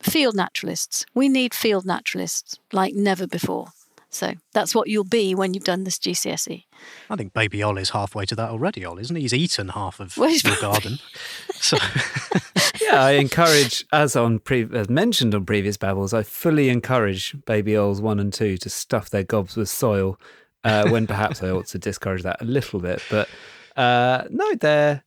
[0.00, 1.04] Field naturalists.
[1.14, 3.68] We need field naturalists like never before.
[4.10, 6.64] So that's what you'll be when you've done this GCSE.
[7.10, 9.22] I think baby Ol is halfway to that already, Ol, isn't he?
[9.22, 10.98] He's eaten half of Well, your garden.
[11.54, 11.76] So
[12.80, 17.72] yeah, I encourage, as on pre- as mentioned on previous babbles, I fully encourage baby
[17.72, 20.18] ols one and two to stuff their gobs with soil.
[20.64, 23.28] Uh, when perhaps I ought to discourage that a little bit, but
[23.76, 25.04] uh, no, they're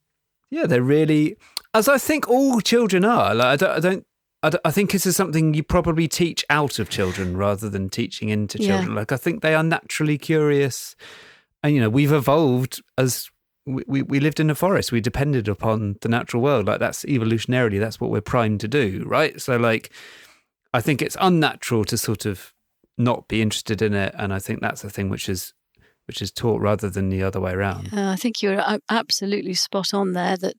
[0.52, 1.36] yeah, they're really
[1.74, 3.36] as I think all children are.
[3.36, 4.06] Like I don't, I don't.
[4.44, 8.30] I I think this is something you probably teach out of children rather than teaching
[8.30, 8.68] into Yeah.
[8.68, 8.96] children.
[8.96, 10.96] Like I think they are naturally curious,
[11.64, 13.30] and you know we've evolved as
[13.66, 14.92] we, we, we lived in a forest.
[14.92, 16.66] We depended upon the natural world.
[16.68, 19.40] Like that's evolutionarily, that's what we're primed to do, right?
[19.40, 19.92] So like,
[20.74, 22.54] I think it's unnatural to sort of
[22.98, 25.54] not be interested in it, and I think that's the thing which is
[26.10, 27.92] which is taught rather than the other way around.
[27.94, 30.38] Uh, I think you're absolutely spot on there.
[30.38, 30.56] That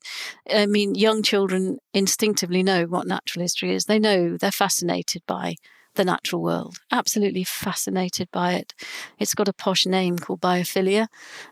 [0.48, 3.86] I mean, young children instinctively know what natural history is.
[3.86, 5.56] They know they're fascinated by
[5.96, 6.76] the natural world.
[6.92, 8.74] Absolutely fascinated by it.
[9.18, 11.08] It's got a posh name called biophilia,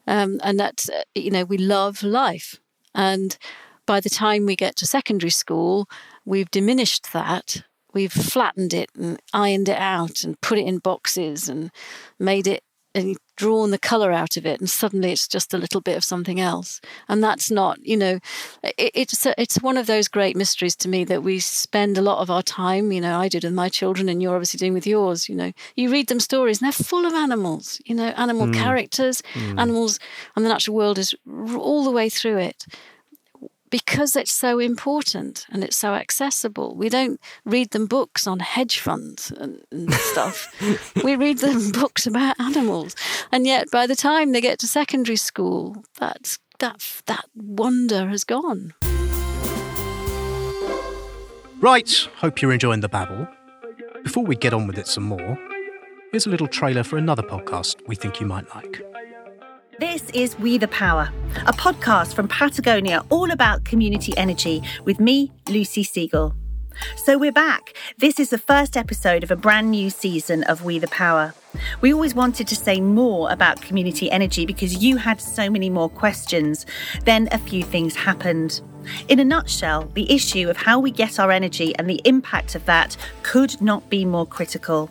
[0.07, 2.61] um, and that's uh, you know we love life.
[2.95, 3.37] And
[3.85, 5.89] by the time we get to secondary school,
[6.25, 7.65] we've diminished that.
[7.93, 11.73] We've flattened it and ironed it out and put it in boxes and
[12.21, 12.63] made it
[12.95, 16.03] and drawn the color out of it and suddenly it's just a little bit of
[16.03, 16.81] something else.
[17.09, 18.19] And that's not you know
[18.63, 22.03] it, it's a, it's one of those great mysteries to me that we spend a
[22.03, 24.75] lot of our time you know I did with my children and you're obviously doing
[24.75, 25.53] with yours you know.
[25.77, 28.55] You read them stories and they're full of animals you know animal mm.
[28.55, 29.59] characters mm.
[29.59, 30.01] animals
[30.35, 32.67] and the natural world is r- all the way through it
[33.71, 36.75] because it's so important and it's so accessible.
[36.75, 40.55] We don't read them books on hedge funds and, and stuff.
[41.05, 42.95] we read them books about animals,
[43.33, 48.25] and yet by the time they get to secondary school, that's that that wonder has
[48.25, 48.75] gone.
[51.61, 53.27] Right, hope you're enjoying the babble.
[54.05, 55.39] Before we get on with it some more,
[56.13, 58.81] here's a little trailer for another podcast we think you might like.
[59.79, 61.09] This is We the Power,
[61.47, 66.35] a podcast from Patagonia all about community energy with me, Lucy Siegle.
[66.97, 67.75] So we're back.
[67.97, 71.33] This is the first episode of a brand new season of We the Power.
[71.81, 75.89] We always wanted to say more about community energy because you had so many more
[75.89, 76.67] questions.
[77.05, 78.61] Then a few things happened.
[79.07, 82.65] In a nutshell, the issue of how we get our energy and the impact of
[82.65, 84.91] that could not be more critical.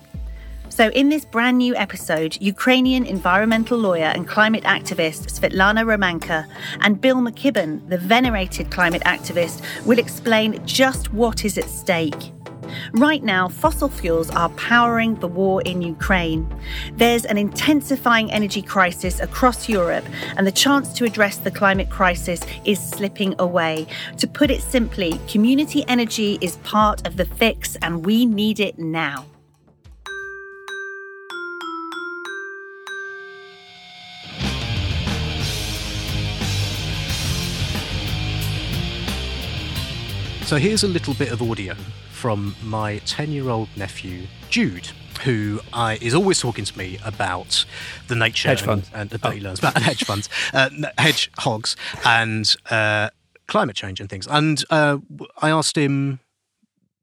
[0.70, 6.46] So, in this brand new episode, Ukrainian environmental lawyer and climate activist Svitlana Romanko
[6.80, 12.32] and Bill McKibben, the venerated climate activist, will explain just what is at stake.
[12.92, 16.46] Right now, fossil fuels are powering the war in Ukraine.
[16.94, 20.04] There's an intensifying energy crisis across Europe,
[20.36, 23.86] and the chance to address the climate crisis is slipping away.
[24.18, 28.78] To put it simply, community energy is part of the fix, and we need it
[28.78, 29.24] now.
[40.48, 41.74] So here's a little bit of audio
[42.10, 44.88] from my 10 year old nephew, Jude,
[45.22, 47.66] who I, is always talking to me about
[48.06, 48.90] the nature Hedge and, funds.
[48.94, 53.10] and that he learns about hedge funds, uh, n- hedge hogs, and uh,
[53.46, 54.26] climate change and things.
[54.26, 54.96] And uh,
[55.42, 56.20] I asked him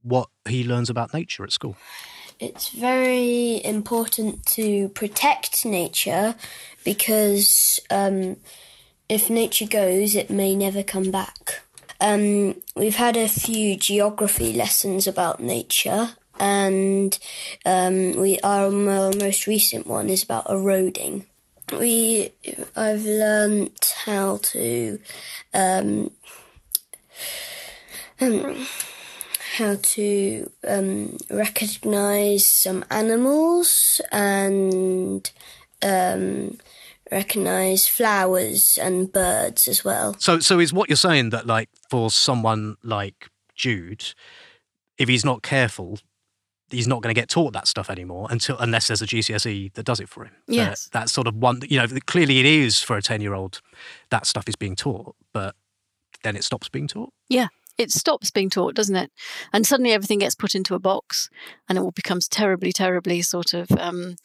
[0.02, 1.78] what he learns about nature at school.
[2.40, 6.34] It's very important to protect nature
[6.84, 8.38] because um,
[9.08, 11.62] if nature goes, it may never come back.
[12.00, 17.18] Um, we've had a few geography lessons about nature, and
[17.66, 21.26] um, we our mo- most recent one is about eroding.
[21.72, 22.32] We
[22.76, 25.00] I've learnt how to
[25.54, 26.12] um,
[28.20, 28.68] um,
[29.58, 35.30] how to um, recognize some animals and
[35.82, 36.58] um,
[37.12, 40.16] recognize flowers and birds as well.
[40.20, 44.04] So, so is what you're saying that, like, for someone like Jude,
[44.98, 46.00] if he's not careful,
[46.70, 49.86] he's not going to get taught that stuff anymore until unless there's a GCSE that
[49.86, 50.34] does it for him.
[50.48, 50.90] That- Yes.
[50.92, 51.62] that's sort of one.
[51.68, 53.62] You know, clearly it is for a ten year old.
[54.10, 55.56] That stuff is being taught, but
[56.24, 57.14] then it stops being taught.
[57.30, 59.12] Yeah, it stops being taught, doesn't it?
[59.54, 61.30] And suddenly everything gets put into a box,
[61.70, 64.16] and it all becomes terribly, terribly sort of um,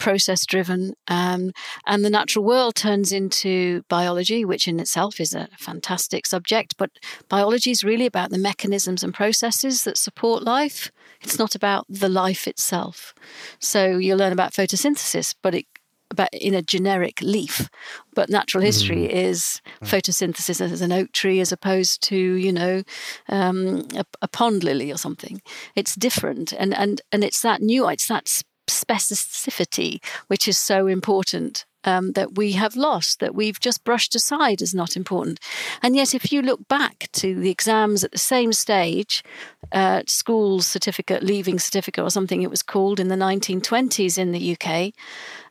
[0.00, 0.94] process driven.
[1.06, 1.52] Um,
[1.86, 6.74] and the natural world turns into biology, which in itself is a fantastic subject.
[6.76, 6.90] But
[7.28, 10.90] biology is really about the mechanisms and processes that support life.
[11.20, 13.14] It's not about the life itself.
[13.60, 15.66] So you'll learn about photosynthesis, but it
[16.10, 17.68] about in a generic leaf,
[18.14, 22.82] but natural history is photosynthesis as an oak tree as opposed to you know
[23.28, 25.40] um, a, a pond lily or something.
[25.76, 31.64] It's different, and and and it's that new, it's that specificity which is so important.
[31.82, 35.40] Um, that we have lost, that we've just brushed aside as not important.
[35.82, 39.24] And yet, if you look back to the exams at the same stage,
[39.72, 44.54] uh, school certificate, leaving certificate, or something it was called in the 1920s in the
[44.60, 44.92] UK,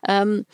[0.08, 0.46] um,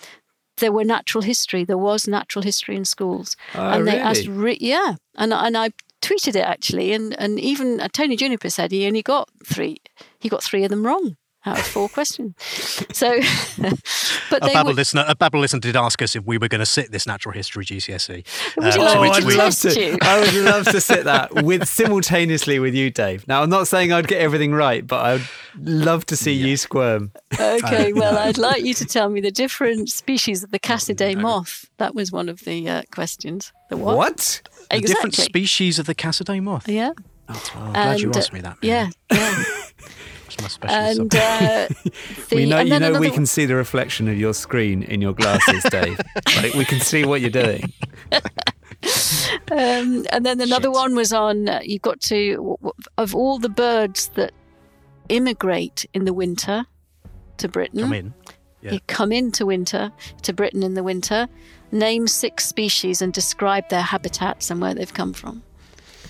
[0.59, 1.65] there were natural history.
[1.65, 4.01] There was natural history in schools, Oh, and they really?
[4.01, 8.49] asked, re- yeah, and and I tweeted it actually, and and even uh, Tony Juniper
[8.49, 9.75] said he only got three.
[10.21, 12.35] He got three of them wrong, out of four questions.
[12.93, 13.19] So,
[14.29, 16.47] but a they Babble would, listener, a Babble listener did ask us if we were
[16.47, 18.25] going to sit this natural history GCSE.
[18.57, 19.97] Would you uh, like to me which to we- test you?
[20.01, 23.27] I would love to sit that with simultaneously with you, Dave.
[23.27, 25.27] Now, I'm not saying I'd get everything right, but I'd
[25.59, 27.11] love to see you squirm.
[27.39, 31.69] okay, well, I'd like you to tell me the different species of the Cassidae moth.
[31.77, 33.51] That was one of the uh, questions.
[33.69, 33.97] The what?
[33.97, 34.41] What?
[34.71, 36.67] The different species of the Cassidae moth.
[36.67, 36.91] Yeah.
[37.27, 38.57] Oh, I'm glad you And, uh, asked me that.
[38.61, 39.43] Yeah, yeah.
[40.37, 41.85] It's my special and subject.
[41.85, 41.89] uh,
[42.29, 44.33] the, we know, and you know, we another can one- see the reflection of your
[44.33, 45.99] screen in your glasses, Dave.
[46.37, 47.71] like, we can see what you're doing.
[49.51, 53.39] Um, and then another one was on uh, you've got to w- w- of all
[53.39, 54.31] the birds that
[55.09, 56.65] immigrate in the winter
[57.37, 57.79] to Britain.
[57.81, 58.13] Come in.
[58.61, 58.73] Yeah.
[58.73, 59.91] you come into winter
[60.23, 61.27] to Britain in the winter.
[61.71, 65.43] Name six species and describe their habitats and where they've come from.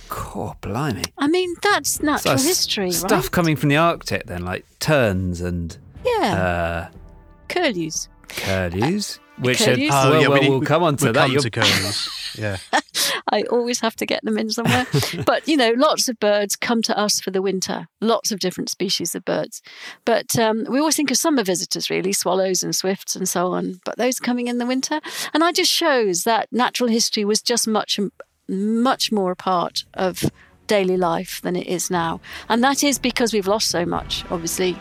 [0.09, 1.03] God, blimey.
[1.17, 3.31] I mean, that's natural So history, Stuff right?
[3.31, 6.97] coming from the Arctic, then, like terns and yeah, uh,
[7.49, 8.07] curlews.
[8.27, 9.89] curlews, which are, curlews?
[9.89, 11.27] well, Oh, yeah, well, we need- we'll come on to we'll that.
[11.29, 12.09] come to curlews.
[12.37, 12.57] Yeah.
[13.31, 14.85] I always have to get them in somewhere.
[15.25, 17.87] but you know, lots of birds come to us for the winter.
[18.01, 19.61] Lots of different species of birds.
[20.03, 23.79] But um, we always think of summer visitors, really, swallows and swifts and so on.
[23.85, 24.99] But those coming in the winter,
[25.33, 27.97] and that just shows that natural history was just much,
[28.47, 30.23] much more a part of
[30.67, 32.19] daily life than it is now.
[32.49, 34.77] And that is because we've lost so much, obviously.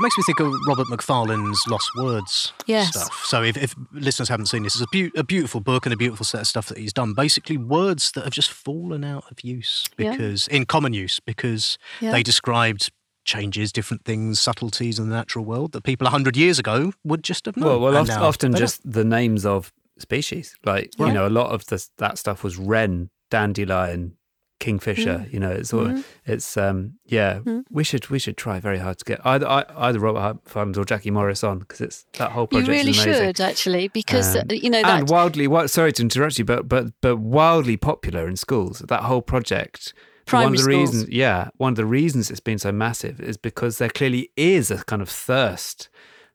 [0.00, 2.88] It makes me think of Robert Macfarlane's Lost Words Yes.
[2.88, 3.22] stuff.
[3.26, 5.96] So, if, if listeners haven't seen this, it's a, beau- a beautiful book and a
[5.96, 7.12] beautiful set of stuff that he's done.
[7.12, 10.12] Basically, words that have just fallen out of use Yeah.
[10.12, 12.12] because in common use because Yeah.
[12.12, 12.90] they described
[13.26, 17.44] changes, different things, subtleties in the natural world that people hundred years ago would just
[17.44, 17.66] have known.
[17.68, 18.62] Well, well, and oft, often they don't.
[18.66, 20.56] just the names of species.
[20.64, 24.16] Like you know, a lot of this, that stuff was wren, dandelion,
[24.60, 25.18] kingfisher.
[25.26, 25.32] Mm.
[25.32, 26.04] You know, it's all, Mhm.
[26.26, 27.40] it's um, yeah.
[27.40, 27.64] Mm.
[27.70, 31.10] We should we should try very hard to get either either Robert Farms or Jackie
[31.10, 32.68] Morris on because it's that whole project.
[32.68, 35.00] You really should, actually, because, Um, you know, that.
[35.00, 39.22] and wildly sorry to interrupt you but but but wildly popular in schools that whole
[39.22, 39.92] project
[40.30, 40.94] one Primary of the schools.
[40.94, 44.70] reasons yeah one of the reasons it's been so massive is because there clearly is
[44.70, 45.88] a kind of thirst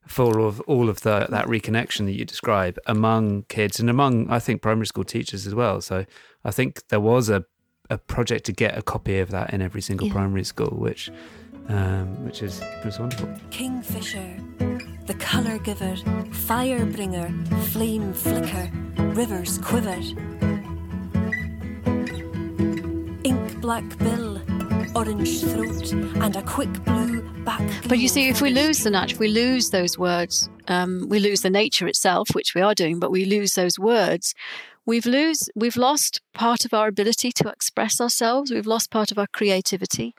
[0.06, 4.28] for all of, all of the that reconnection that you describe among kids and among
[4.30, 6.04] i think primary school teachers as well so
[6.44, 7.44] i think there was a
[7.90, 10.12] a project to get a copy of that in every single Yeah.
[10.14, 11.10] primary school which
[11.68, 14.36] um, which is was wonderful Kingfisher,
[15.06, 15.96] the colour giver,
[16.32, 17.28] fire bringer,
[17.72, 18.70] flame flicker,
[19.14, 19.98] rivers quiver.
[23.24, 24.40] Ink black bill,
[24.94, 27.62] orange throat, and a quick blue back.
[27.88, 31.18] But you see, if we lose the natural, if we lose those words, um, we
[31.18, 34.34] lose the nature itself, which we are doing, but we lose those words.
[34.86, 38.52] We've lose we've lost part of our ability to express ourselves.
[38.52, 40.14] We've lost part of our creativity.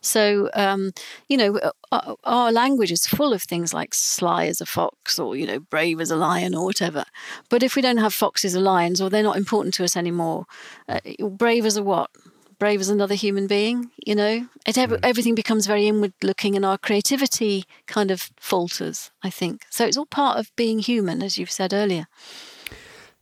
[0.00, 0.92] So um,
[1.28, 1.60] you know,
[1.92, 5.60] our, our language is full of things like sly as a fox, or you know,
[5.60, 7.04] brave as a lion, or whatever.
[7.50, 10.46] But if we don't have foxes or lions, or they're not important to us anymore,
[10.88, 11.00] uh,
[11.30, 12.10] brave as a what?
[12.58, 16.64] brave as another human being you know it ev- everything becomes very inward looking and
[16.64, 21.36] our creativity kind of falters i think so it's all part of being human as
[21.36, 22.06] you've said earlier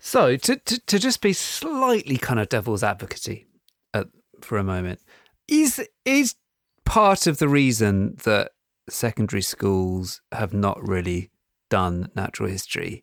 [0.06, 3.46] So to, to to just be slightly kind of devil's advocacy
[3.94, 4.04] uh,
[4.42, 5.00] for a moment,
[5.48, 6.34] is is
[6.84, 8.50] part of the reason that
[8.90, 11.30] secondary schools have not really
[11.70, 13.02] done natural history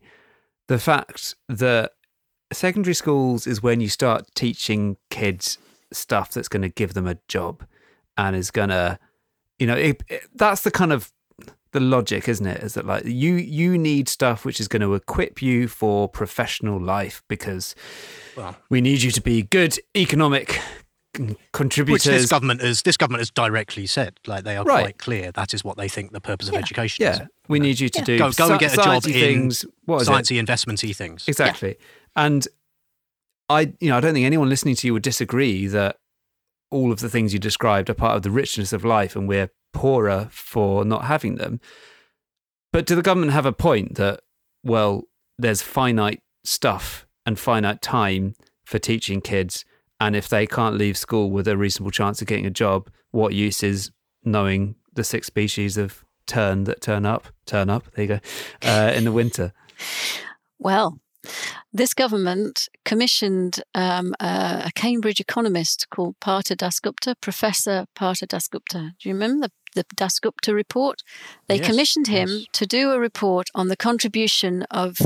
[0.67, 1.93] the fact that
[2.53, 5.57] secondary schools is when you start teaching kids
[5.91, 7.65] stuff that's going to give them a job
[8.15, 8.99] and is going to
[9.57, 11.11] you know it, it- that's the kind of
[11.73, 14.93] the logic isn't it is that like you you need stuff which is going to
[14.93, 17.75] equip you for professional life because
[18.35, 18.57] Well.
[18.69, 20.59] we need you to be good economic
[21.53, 24.83] contributors Which this government has this government has directly said, like they are Right.
[24.83, 26.59] quite clear that is what they think the purpose of Yeah.
[26.59, 27.19] education is.
[27.19, 29.65] yeah we need you to do Go, go and get a job sciencey in things
[29.85, 31.25] what is it sciencey investmenty things.
[31.27, 31.75] Exactly.
[32.15, 32.47] And
[33.49, 35.97] I, you know, I don't think anyone listening to you would disagree that
[36.69, 39.49] all of the things you described are part of the richness of life and we're
[39.73, 41.59] poorer for not having them.
[42.71, 44.21] But do the government have a point that,
[44.63, 45.03] well,
[45.37, 49.65] there's finite stuff and finite time for teaching kids?
[49.99, 53.33] And if they can't leave school with a reasonable chance of getting a job, what
[53.33, 53.91] use is
[54.23, 58.19] knowing the six species of tern that turn up, turn up, there you go,
[58.63, 59.53] uh, in the winter?
[60.59, 60.99] well
[61.73, 68.91] this government commissioned um, a, a Cambridge economist called Partha Dasgupta, Professor Partha Dasgupta.
[68.99, 71.03] Do you remember the the Dasgupta report.
[71.47, 72.45] They Yes, commissioned him yes.
[72.53, 74.99] to do a report on the contribution of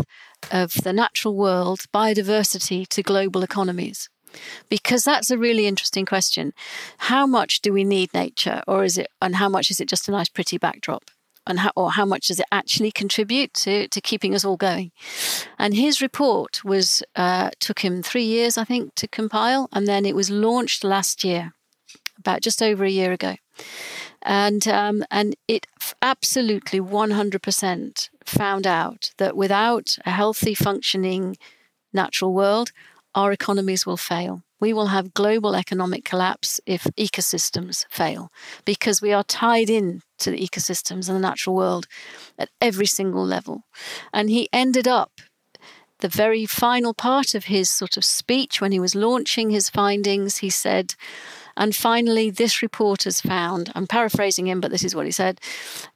[0.51, 4.09] of the natural world biodiversity to global economies.
[4.69, 6.53] Because that's a really interesting question.
[6.97, 10.07] How much do we need nature, or is it, and how much is it just
[10.07, 11.09] a nice, pretty backdrop?
[11.47, 14.91] And how, or how much does it actually contribute to, to keeping us all going?
[15.59, 20.05] And his report was uh, took him three years, I think, to compile, and then
[20.05, 21.53] it was launched last year,
[22.17, 23.35] about just over a year ago,
[24.25, 25.67] and um, and it
[26.01, 31.37] absolutely one hundred percent found out that without a healthy, functioning
[31.93, 32.71] natural world,
[33.13, 34.41] our economies will fail.
[34.59, 38.31] We will have global economic collapse if ecosystems fail
[38.65, 41.87] because we are tied in to the ecosystems and the natural world
[42.39, 43.63] at every single level.
[44.11, 45.11] And he ended up
[45.99, 50.37] the very final part of his sort of speech when he was launching his findings,
[50.37, 50.95] he said,
[51.57, 55.39] and finally, this report has found, I'm paraphrasing him, but this is what he said,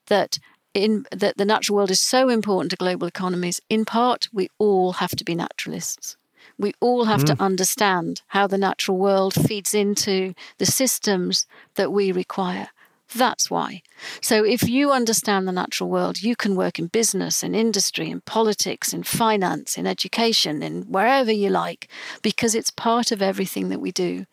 [0.07, 0.39] that
[0.73, 4.93] in that the natural world is so important to global economies, in part, we all
[4.93, 6.15] have to be naturalists.
[6.57, 7.41] We all have to hmm.
[7.41, 11.45] understand how the natural world feeds into the systems
[11.75, 12.69] that we require.
[13.15, 13.81] That's why.
[14.21, 18.21] So, if you understand the natural world, you can work in business, in industry, in
[18.21, 21.89] politics, in finance, in education, in wherever you like,
[22.21, 24.25] because it's part of everything that we do.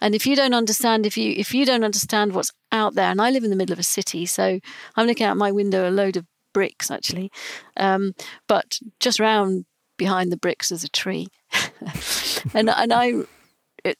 [0.00, 3.20] And if you don't understand, if you if you don't understand what's out there, and
[3.20, 4.60] I live in the middle of a city, so
[4.96, 7.32] I'm looking out my window a load of bricks actually,
[7.76, 8.14] um,
[8.46, 9.64] but just round
[9.96, 11.26] behind the bricks is a tree,
[12.54, 13.24] and and I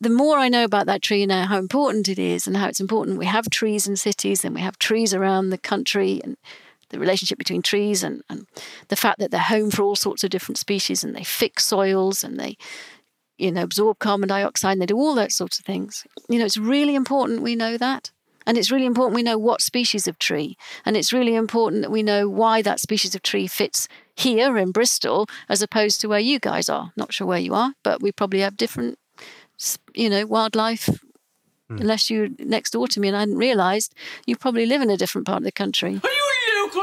[0.01, 2.81] the more I know about that tree and how important it is and how it's
[2.81, 6.37] important, we have trees in cities and we have trees around the country and
[6.91, 8.47] the relationship between trees and, and
[8.89, 12.23] the fact that they're home for all sorts of different species and they fix soils
[12.23, 12.57] and they
[13.39, 16.07] you know absorb carbon dioxide and they do all those sorts of things.
[16.29, 18.13] You know, it's really important we know that.
[18.45, 20.57] And it's really important we know what species of tree.
[20.85, 24.73] And it's really important that we know why that species of tree fits here in
[24.73, 26.93] Bristol as opposed to where you guys are.
[26.97, 28.99] Not sure where you are, but we probably have different
[29.95, 30.89] you know, wildlife.
[31.71, 33.95] Unless you're next door to me and I hadn't realised,
[34.27, 35.99] you probably live in a different part of the country.
[36.05, 36.83] Are you local?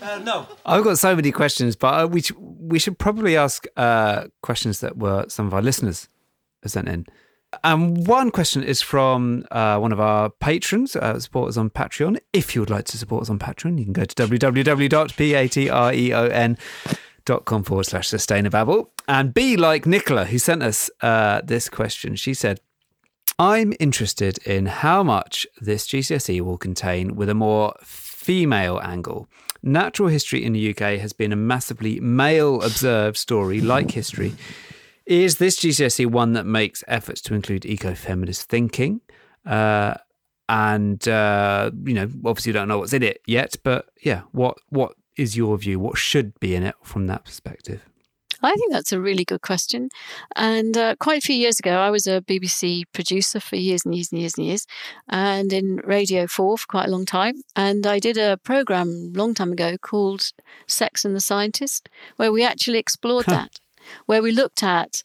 [0.00, 0.46] Uh, no.
[0.64, 4.80] I've got so many questions, but uh, we sh- we should probably ask uh, questions
[4.80, 6.08] that were some of our listeners
[6.62, 7.04] have sent in.
[7.62, 12.16] And one question is from uh, one of our patrons, uh, supporters on Patreon.
[12.32, 16.56] If you would like to support us on Patreon, you can go to www.patreon.com
[17.26, 18.88] forward slash sustainababble.
[19.08, 22.16] And be like Nicola, who sent us uh, this question.
[22.16, 22.60] She said,
[23.38, 29.26] I'm interested in how much this GCSE will contain with a more female angle.
[29.62, 34.34] Natural history in the UK has been a massively male observed story, like history.
[35.06, 39.00] Is this GCSE one that makes efforts to include eco feminist thinking?
[39.44, 39.94] Uh,
[40.48, 44.58] and, uh, you know, obviously you don't know what's in it yet, but yeah, what
[44.68, 45.78] what is your view?
[45.78, 47.82] What should be in it from that perspective?
[48.42, 49.88] I think that's a really good question.
[50.34, 53.94] And uh, quite a few years ago, I was a BBC producer for years and
[53.94, 54.66] years and years and years,
[55.08, 57.42] and in Radio 4 for quite a long time.
[57.54, 60.32] And I did a program a long time ago called
[60.66, 63.60] Sex and the Scientist, where we actually explored that,
[64.06, 65.02] where we looked at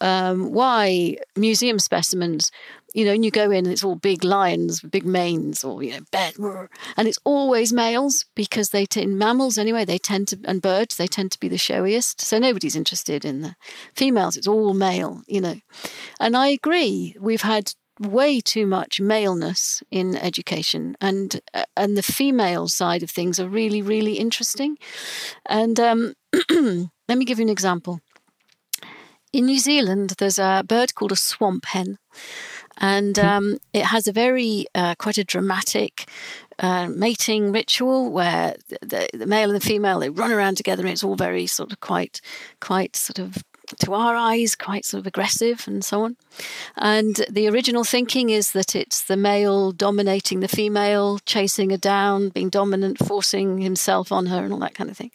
[0.00, 2.50] um, why museum specimens,
[2.94, 5.92] you know, and you go in and it's all big lions, big manes, or you
[5.92, 10.38] know, bear, and it's always males because they t- in mammals anyway they tend to
[10.44, 12.20] and birds they tend to be the showiest.
[12.20, 13.56] So nobody's interested in the
[13.94, 14.36] females.
[14.36, 15.56] It's all male, you know,
[16.18, 17.14] and I agree.
[17.20, 23.10] We've had way too much maleness in education and uh, and the female side of
[23.10, 24.78] things are really really interesting
[25.46, 26.14] and um,
[27.08, 28.00] let me give you an example
[29.32, 31.98] in New Zealand, there's a bird called a swamp hen,
[32.78, 36.08] and um, it has a very uh, quite a dramatic
[36.60, 40.90] uh, mating ritual where the, the male and the female they run around together, and
[40.90, 42.20] it's all very sort of quite
[42.60, 43.44] quite sort of
[43.80, 46.16] to our eyes quite sort of aggressive and so on.
[46.76, 52.30] And the original thinking is that it's the male dominating the female, chasing her down,
[52.30, 55.10] being dominant, forcing himself on her, and all that kind of thing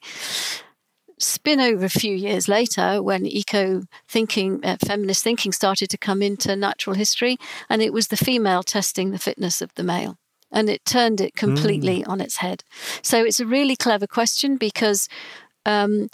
[1.24, 6.22] spin over a few years later when eco thinking, uh, feminist thinking started to come
[6.22, 7.38] into natural history,
[7.70, 10.18] and it was the female testing the fitness of the male.
[10.52, 12.64] And it turned it completely on its head.
[13.02, 15.10] So it's a really clever question because
[15.66, 16.10] um,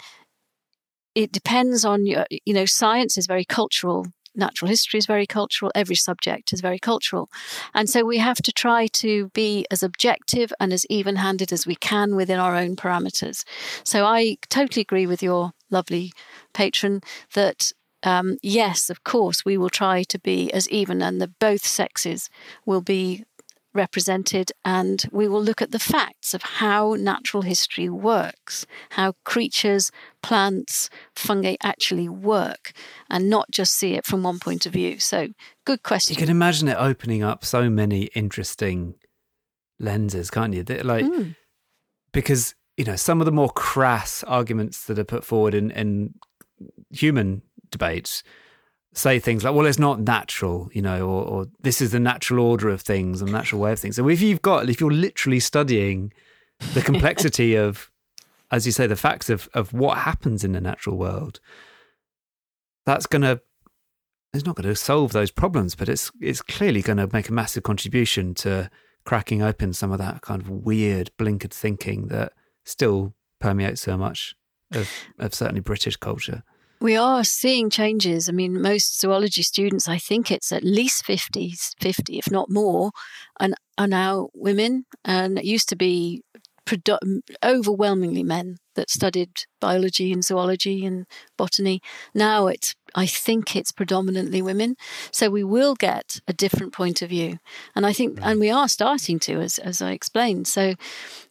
[1.14, 4.06] it depends on your, you know, science is very cultural.
[4.34, 5.72] Natural history is very cultural.
[5.74, 7.28] Every subject is very cultural.
[7.74, 11.66] And so we have to try to be as objective and as even handed as
[11.66, 13.44] we can within our own parameters.
[13.84, 16.12] So I totally agree with your lovely
[16.52, 17.00] patron
[17.34, 17.72] that
[18.02, 22.30] um, yes, of course, we will try to be as even, and that both sexes
[22.64, 23.24] will be
[23.74, 29.90] represented and we will look at the facts of how natural history works, how creatures,
[30.22, 32.72] plants, fungi actually work,
[33.08, 34.98] and not just see it from one point of view.
[34.98, 35.28] So,
[35.64, 36.14] good question.
[36.14, 38.94] You can imagine it opening up so many interesting
[39.78, 40.62] lenses, can't you?
[40.62, 41.36] Like, Mm.
[42.12, 46.14] because you know some of the more crass arguments that are put forward in, in
[46.90, 48.22] human debates
[48.92, 52.44] say things like, "Well, it's not natural," you know, or, or "This is the natural
[52.44, 55.40] order of things and natural way of things." So if you've got, if you're literally
[55.40, 56.12] studying
[56.74, 57.90] the complexity of,
[58.50, 61.40] as you say, the facts of of what happens in the natural world,
[62.86, 63.40] that's going to
[64.32, 67.32] it's not going to solve those problems, but it's it's clearly going to make a
[67.32, 68.70] massive contribution to
[69.04, 72.32] cracking open some of that kind of weird blinkered thinking that
[72.64, 74.34] still permeates so much
[74.72, 74.88] of,
[75.18, 76.42] of certainly British culture.
[76.80, 78.28] We are seeing changes.
[78.28, 82.92] I mean, most zoology students, I think it's at least 50, 50 if not more,
[83.38, 84.86] and are now women.
[85.04, 86.22] And it used to be
[87.44, 91.06] overwhelmingly men that studied biology and zoology and
[91.36, 91.82] botany.
[92.14, 94.76] Now it's, I think it's predominantly women.
[95.12, 97.38] So we will get a different point of view.
[97.74, 100.46] And I think, and we are starting to, as, as I explained.
[100.46, 100.74] So,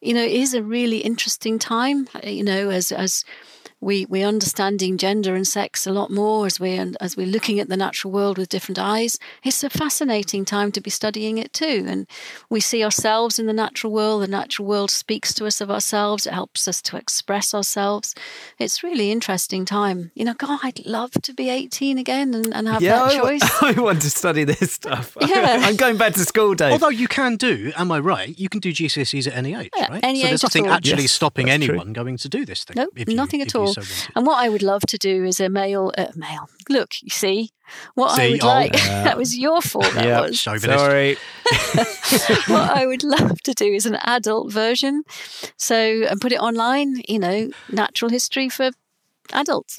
[0.02, 3.24] you know, it is a really interesting time, you know, as, as,
[3.82, 7.70] we we're understanding gender and sex a lot more as we as we're looking at
[7.70, 9.18] the natural world with different eyes.
[9.44, 12.08] It's a fascinating time to be studying it too, and
[12.50, 14.24] we see ourselves in the natural world.
[14.24, 16.28] The natural world speaks to us of ourselves.
[16.28, 18.16] It helps us to express ourselves.
[18.58, 20.12] It's really interesting time.
[20.14, 23.42] You know, God, I'd love to be eighteen again and, and have that I, choice.
[23.62, 25.18] I want to study this stuff.
[25.30, 25.60] Yeah.
[25.62, 26.72] I'm going back to school, Dave.
[26.72, 28.38] Although you can do, am I right?
[28.38, 30.04] You can do GCSEs at any age, Yeah, right?
[30.04, 31.76] any so age there's nothing actually Yes, stopping that's true.
[31.76, 32.76] anyone going to do this thing.
[32.76, 33.69] Nope, if you- nothing at all.
[33.74, 36.50] So and what I would love to do is a male, uh, male.
[36.70, 37.52] Look, you see,
[37.96, 38.74] what I would oh, like.
[38.74, 39.04] yeah.
[39.06, 39.92] that was your fault.
[39.94, 40.40] That yeah, was.
[40.40, 41.18] Sorry.
[42.48, 45.04] what I would love to do is an adult version.
[45.58, 48.72] So, and put it online, you know, natural history for
[49.34, 49.78] adults.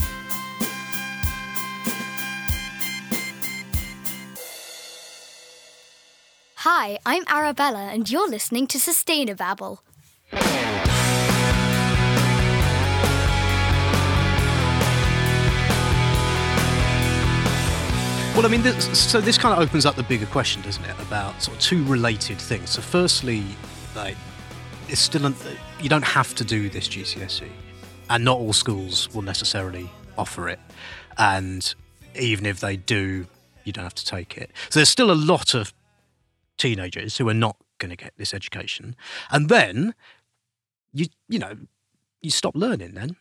[6.63, 9.79] Hi, I'm Arabella, and you're listening to Sustainababble.
[18.41, 20.99] Well, I mean, this, so this kind of opens up the bigger question, doesn't it,
[21.01, 22.71] about sort of two related things.
[22.71, 23.45] So, firstly,
[23.95, 24.17] like,
[24.89, 25.35] it's still an,
[25.79, 27.51] you don't have to do this GCSE,
[28.09, 30.59] and not all schools will necessarily offer it.
[31.19, 31.75] And
[32.19, 33.27] even if they do,
[33.65, 34.51] you don't have to take it.
[34.71, 35.75] So, there's still a lot of
[36.57, 38.97] teenagers who are not going to get this education,
[39.31, 39.95] and then
[40.95, 41.59] you you know
[42.23, 43.17] you stop learning then,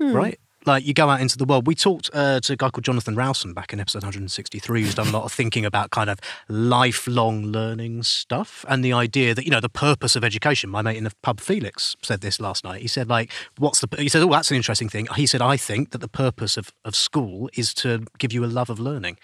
[0.00, 0.12] hmm.
[0.12, 0.40] right?
[0.66, 1.66] Like you go out into the world.
[1.66, 5.08] We talked uh, to a guy called Jonathan Rowson back in episode 163, who's done
[5.08, 9.50] a lot of thinking about kind of lifelong learning stuff and the idea that you
[9.50, 10.70] know the purpose of education.
[10.70, 12.80] My mate in the pub, Felix, said this last night.
[12.80, 15.56] He said like, "What's the?" He said, "Oh, that's an interesting thing." He said, "I
[15.56, 19.18] think that the purpose of of school is to give you a love of learning."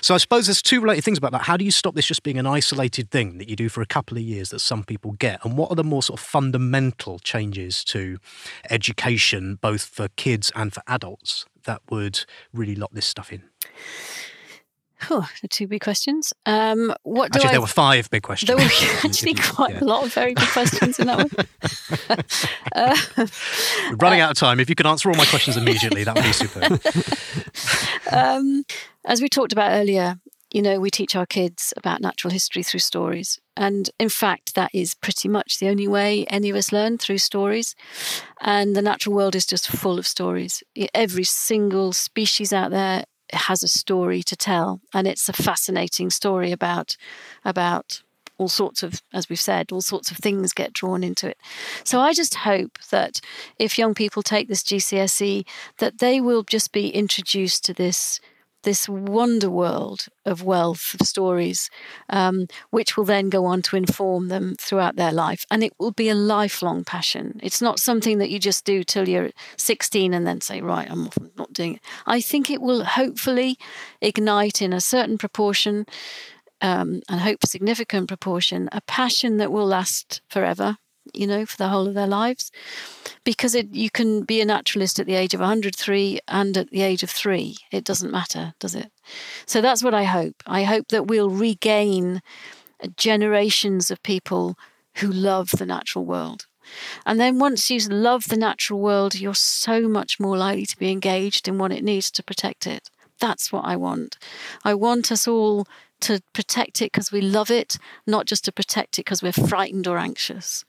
[0.00, 1.42] So I suppose there's two related things about that.
[1.42, 3.86] How do you stop this just being an isolated thing that you do for a
[3.86, 5.44] couple of years that some people get?
[5.44, 8.18] And what are the more sort of fundamental changes to
[8.70, 13.42] education, both for kids and for adults, that would really lock this stuff in?
[15.06, 16.32] Whew, the two big questions.
[16.44, 17.52] Um, what do Actually, I?
[17.52, 18.48] there were five big questions.
[18.48, 18.62] There were
[19.04, 19.84] actually quite yeah.
[19.84, 22.18] a lot of very big questions in that one.
[22.74, 22.96] uh,
[23.90, 24.58] We're running out of time.
[24.58, 26.80] If you could answer all my questions immediately, that would be superb.
[28.12, 28.64] um,
[29.04, 30.18] as we talked about earlier,
[30.52, 33.38] you know, we teach our kids about natural history through stories.
[33.58, 37.18] And in fact, that is pretty much the only way any of us learn through
[37.18, 37.74] stories.
[38.40, 40.62] And the natural world is just full of stories.
[40.94, 43.02] Every single species out there
[43.32, 44.80] has a story to tell.
[44.94, 46.96] And it's a fascinating story about,
[47.44, 48.00] about
[48.38, 51.36] all sorts of, as we've said, all sorts of things get drawn into it.
[51.82, 53.20] So I just hope that
[53.58, 55.44] if young people take this GCSE,
[55.78, 58.20] that they will just be introduced to this
[58.62, 61.70] this wonder world of wealth of stories,
[62.10, 65.46] um, which will then go on to inform them throughout their life.
[65.50, 67.38] And it will be a lifelong passion.
[67.42, 71.08] It's not something that you just do till you're 16 and then say, right, I'm
[71.36, 71.80] not doing it.
[72.06, 73.56] I think it will hopefully
[74.00, 75.86] ignite in a certain proportion
[76.60, 80.78] um, and hope significant proportion a passion that will last forever
[81.14, 82.50] you know for the whole of their lives.
[83.24, 86.82] Because it, you can be a naturalist at the age of 103 and at the
[86.82, 88.90] age of 3 it doesn't matter does it?
[89.46, 90.42] So that's what i hope.
[90.46, 92.20] I hope that we'll regain
[92.96, 94.56] generations of people
[94.96, 96.46] who love the natural world.
[97.06, 100.90] And then once you love the natural world you're so much more likely to be
[100.90, 102.90] engaged in what it needs to protect it.
[103.20, 104.16] That's what I want.
[104.64, 105.66] I want us all
[106.00, 109.86] to protect it because we love it, not just to protect it because we're frightened
[109.86, 110.64] or anxious.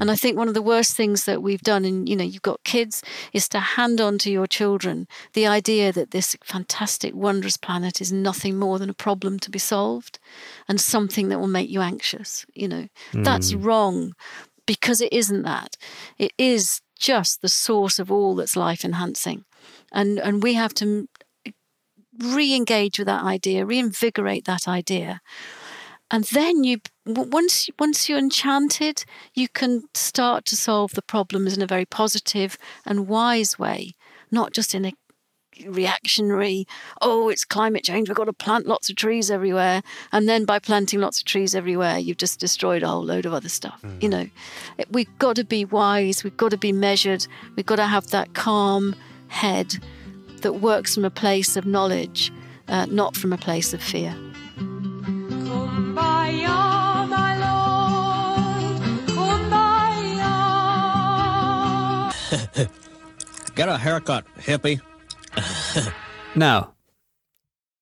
[0.00, 2.42] And I think one of the worst things that we've done, and you know, you've
[2.42, 3.02] got kids,
[3.32, 8.12] is to hand on to your children the idea that this fantastic, wondrous planet is
[8.12, 10.18] nothing more than a problem to be solved
[10.68, 12.46] and something that will make you anxious.
[12.54, 13.64] You know, that's Mm.
[13.64, 14.14] wrong
[14.66, 15.76] because it isn't that.
[16.18, 19.44] It is just the source of all that's life enhancing.
[19.92, 21.08] And, and we have to
[22.18, 25.20] re-engage with that idea, reinvigorate that idea,
[26.10, 29.04] and then you once once you're enchanted,
[29.34, 32.56] you can start to solve the problems in a very positive
[32.86, 33.92] and wise way,
[34.30, 34.92] not just in a
[35.66, 36.66] reactionary.
[37.02, 38.08] Oh, it's climate change.
[38.08, 41.54] We've got to plant lots of trees everywhere, and then by planting lots of trees
[41.54, 43.80] everywhere, you've just destroyed a whole load of other stuff.
[43.82, 44.08] You mm-hmm.
[44.08, 44.26] know,
[44.90, 46.24] we've got to be wise.
[46.24, 47.26] We've got to be measured.
[47.54, 48.94] We've got to have that calm
[49.28, 49.78] head
[50.42, 52.32] that works from a place of knowledge,
[52.68, 54.14] uh, not from a place of fear.
[55.38, 58.78] Kumbaya, my lord.
[62.50, 62.70] Kumbaya.
[63.54, 64.80] Get a haircut, hippie.
[66.34, 66.74] Now,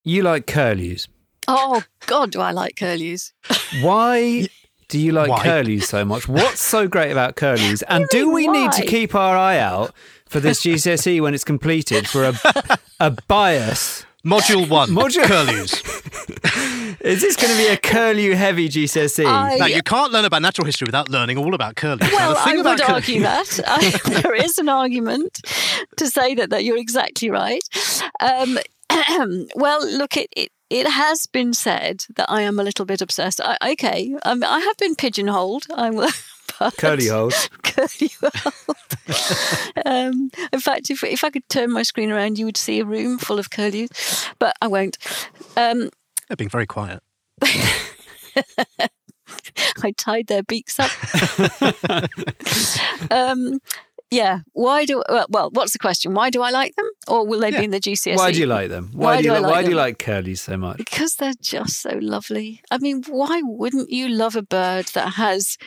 [0.05, 1.09] you like curlews.
[1.49, 3.33] Oh God, do I like curlews?
[3.83, 4.49] Why
[4.89, 5.43] do you like Why?
[5.43, 6.29] curlews so much?
[6.29, 7.83] What's so great about curlews?
[7.83, 9.93] And do we need to keep our eye out
[10.37, 14.05] for this GCSE when it's completed for a a bias?
[14.25, 15.73] Module one, Module curlews.
[17.01, 19.23] Is this going to be a curlew heavy GCSE?
[19.59, 22.01] now, you can't learn about natural history without learning all about curlews.
[22.01, 23.65] Now, Well, the I thing would about argue curlews- that
[24.05, 25.41] I, there is an argument
[25.97, 27.63] to say that that you're exactly right.
[28.21, 28.59] Um,
[29.55, 33.41] well, look, it, it it has been said that I am a little bit obsessed.
[33.43, 35.67] I, okay, um, I have been pigeonholed.
[35.75, 36.11] I will.
[36.59, 37.49] But- Curly holes.
[37.63, 38.77] Curly hole.
[39.87, 42.85] um, in fact, if if I could turn my screen around, you would see a
[42.85, 44.99] room full of curlews, but I won't.
[45.57, 45.91] Um,
[46.29, 47.03] They're being very quiet.
[49.83, 50.91] I tied their beaks up.
[53.11, 53.59] um,
[54.11, 54.41] yeah.
[54.53, 55.51] Why do well, well?
[55.53, 56.15] What's the question?
[56.15, 58.17] Why do I like them, or will they be in the GCSE?
[58.17, 58.91] Why do you like them?
[58.93, 60.77] Why, do you I li- why do you like curlews so much?
[60.79, 62.63] Because they're just so lovely.
[62.71, 65.59] I mean, why wouldn't you love a bird that has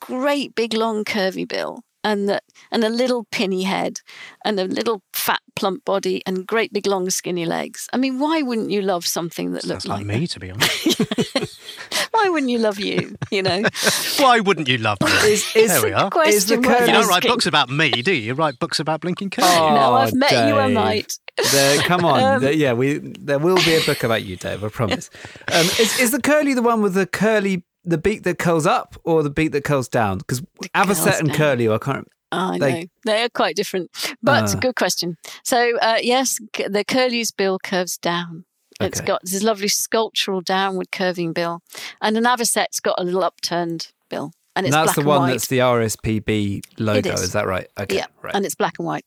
[0.00, 4.00] great big long curvy bill and that and a little pinny head
[4.44, 7.88] and a little fat plump body and great big long skinny legs?
[7.92, 10.50] I mean, why wouldn't you love something that looked Sounds like like me, to be
[10.52, 11.58] honest.
[12.12, 13.14] Why wouldn't you love you?
[13.30, 13.62] You know.
[14.18, 15.10] Why wouldn't you love me?
[15.30, 16.10] Is- is there we the are.
[16.10, 17.30] question Is the you don't write asking?
[17.30, 18.22] books about me, do you?
[18.22, 19.54] You write books about blinking curlews.
[19.56, 20.74] No, I've Oh, met you, I Dave.
[20.74, 21.18] might.
[21.52, 24.64] There, come on, Um, There- yeah, we there will be a book about you, Dave.
[24.64, 25.10] I promise.
[25.52, 28.96] Um, is, is the curly the one with the curly, the beak that curls up,
[29.04, 30.18] or the beak that curls down?
[30.18, 30.40] Because
[30.74, 31.36] Avocet and down.
[31.36, 32.06] curly, I can't.
[32.30, 33.90] I they- know they are quite different,
[34.22, 34.58] but Ah.
[34.60, 35.16] good question.
[35.44, 38.44] So uh, yes, the curlew's bill curves down.
[38.80, 39.06] It's Okay.
[39.06, 41.62] got this lovely sculptural downward curving bill,
[42.00, 45.20] and an avocet's got a little upturned bill, and it's that's black the and one
[45.22, 45.30] white.
[45.32, 47.12] that's the RSPB logo.
[47.12, 47.22] is.
[47.22, 47.32] Is.
[47.32, 47.66] that right?
[47.80, 48.34] Okay, yeah, right.
[48.34, 49.04] and it's black and white.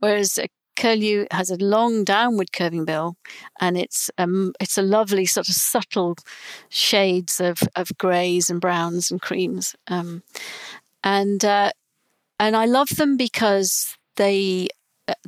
[0.00, 3.16] Whereas a curlew has a long downward curving bill,
[3.60, 6.16] and it's um it's a lovely sort of subtle
[6.68, 9.74] shades of of greys and browns and creams.
[9.88, 10.22] Um,
[11.04, 11.72] and uh,
[12.38, 14.68] and I love them because they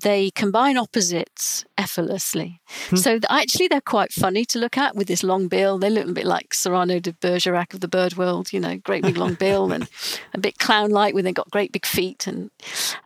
[0.01, 2.61] they combine opposites effortlessly.
[2.95, 5.79] So actually, they're quite funny to look at with this long bill.
[5.79, 9.03] They look a bit like Cyrano de Bergerac of the bird world, you know, great
[9.03, 9.89] big long bill and
[10.35, 12.51] a bit clown-like when they've got great big feet, and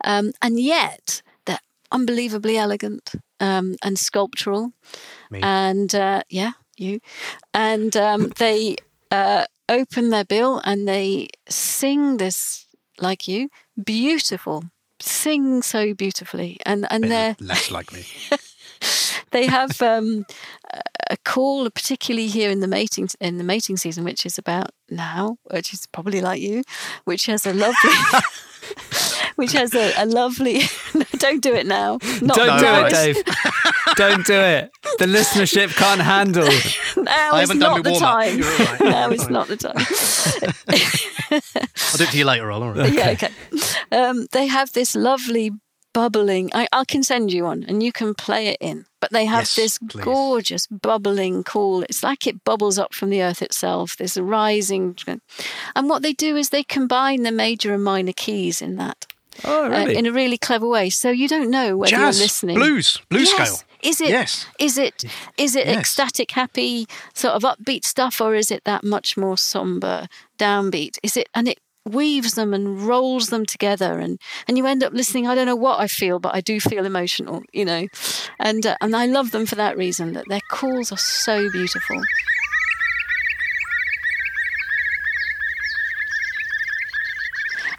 [0.03, 1.21] um, and yet
[1.91, 4.73] unbelievably elegant um, and sculptural.
[5.31, 5.39] Me.
[5.41, 6.99] And uh, yeah, you,
[7.53, 8.77] and um, they
[9.11, 12.67] uh, open their bill and they sing this
[12.99, 13.49] like you,
[13.81, 14.65] beautiful.
[15.01, 18.05] Sing so beautifully, and and they're Less like me.
[19.31, 20.25] they have um,
[21.09, 25.37] a call, particularly here in the mating in the mating season, which is about now,
[25.51, 26.63] which is probably like you,
[27.05, 27.91] which has a lovely,
[29.39, 30.61] which has a, a lovely.
[31.17, 31.97] don't do it now.
[32.21, 33.23] Not Don't do it, Dave.
[33.95, 34.69] Don't do it.
[34.99, 36.47] The listenership can't handle.
[36.97, 38.09] Now I is haven't done not the warm-up.
[38.13, 38.37] time.
[38.37, 38.81] You're all right.
[38.97, 39.75] now is not the time.
[40.67, 42.61] I'll do it for you later on.
[42.63, 42.91] All right.
[42.93, 43.29] Yeah, okay.
[43.91, 45.51] Um, they have this lovely
[45.93, 46.49] bubbling.
[46.53, 48.85] I, I can send you one, and you can play it in.
[48.99, 50.03] But they have Yes, this please.
[50.03, 51.83] gorgeous bubbling call.
[51.83, 53.95] It's like it bubbles up from the earth itself.
[53.95, 54.97] This rising,
[55.75, 59.05] and what they do is they combine the major and minor keys in that.
[59.45, 62.55] Oh, uh, in a really clever way, so you don't know whether Jazz, you're listening.
[62.55, 63.49] blues, blues Yes.
[63.59, 63.67] scale.
[63.81, 64.09] Is it?
[64.09, 64.45] Yes.
[64.59, 65.05] Is it?
[65.37, 65.77] Is it Yes.
[65.79, 70.97] ecstatic, happy, sort of upbeat stuff, or is it that much more somber, downbeat?
[71.01, 71.29] Is it?
[71.33, 75.27] And it weaves them and rolls them together, and and you end up listening.
[75.27, 77.87] I don't know what I feel, but I do feel emotional, you know,
[78.37, 80.11] and uh, and I love them for that reason.
[80.13, 82.01] That their calls are so beautiful.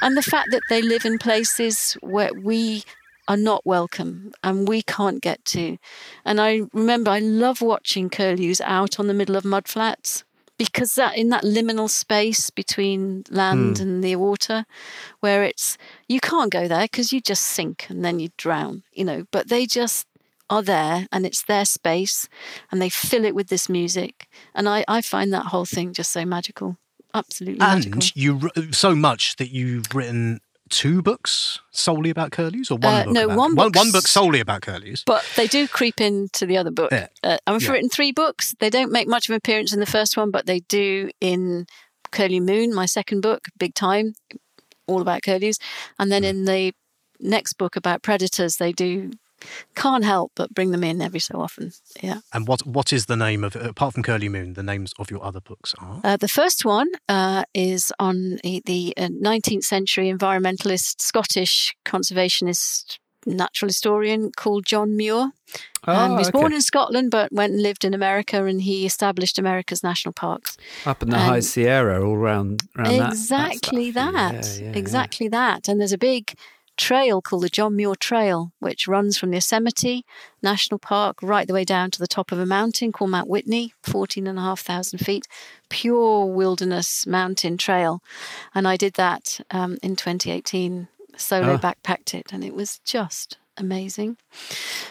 [0.03, 2.85] And the fact that they live in places where we
[3.29, 5.79] are not welcome and we can't get to.
[6.25, 10.25] And I remember I love watching curlews out on the middle of mudflats
[10.59, 13.83] because that in that liminal space between land Hmm.
[13.83, 14.67] and the water
[15.21, 15.79] where it's
[16.09, 19.49] you can't go there because you just sink and then you drown you know but
[19.49, 20.07] they just
[20.51, 22.29] are there and it's their space
[22.71, 26.13] and they fill it with this music and i i find that whole thing just
[26.13, 26.77] so magical
[27.15, 32.71] absolutely magical And you wr- so much that you've written two books solely about curlews,
[32.71, 33.13] or one Uh, book?
[33.13, 35.03] no, about, one one, one book solely about curlews.
[35.05, 36.93] but they do creep into the other book.
[36.93, 37.09] Yeah.
[37.25, 37.73] Uh, I've Yeah.
[37.73, 38.55] written three books.
[38.61, 41.67] They don't make much of an appearance in the first one, but they do in
[42.13, 44.15] Curlew Moon, my second book, Big Time,
[44.87, 45.59] all about curlews.
[45.99, 46.73] And then in the
[47.19, 49.11] next book about predators, they do
[49.75, 51.73] can't help but bring them in every so often.
[52.03, 52.21] Yeah.
[52.33, 54.55] And what what is the name of apart from Curlew Moon?
[54.55, 58.63] The names of your other books are Uh, the first one uh, is on the,
[58.65, 65.33] the uh, 19th century environmentalist, Scottish conservationist, natural historian called John Muir.
[65.87, 68.87] Oh, um, he was born in Scotland but went and lived in America and he
[68.87, 70.57] established America's national parks.
[70.87, 74.13] Up in the High Sierra, all around, around exactly that.
[74.13, 74.45] that.
[74.45, 74.59] stuff.
[74.59, 74.79] Yeah, yeah, yeah.
[74.79, 75.69] exactly that.
[75.69, 76.35] And there's a big
[76.81, 80.05] trail called the John Muir Trail, which runs from Yosemite
[80.43, 83.75] National Park right the way down to the top of a mountain called Mount Whitney,
[83.83, 85.27] 14,500 feet,
[85.69, 88.03] pure wilderness mountain trail.
[88.55, 91.59] And I did that um, in 2018, solo Oh.
[91.59, 94.17] backpacked it, and it was just amazing.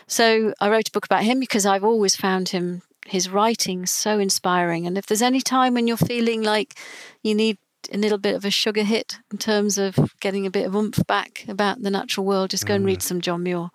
[0.08, 4.20] So I wrote a book about him because I've always found him his writing so
[4.20, 4.86] inspiring.
[4.86, 6.78] And if there's any time when you're feeling like
[7.24, 7.58] you need
[7.94, 11.00] a little bit of a sugar hit in terms of getting a bit of oomph
[11.08, 13.70] back about the natural world, just go and read some John Muir,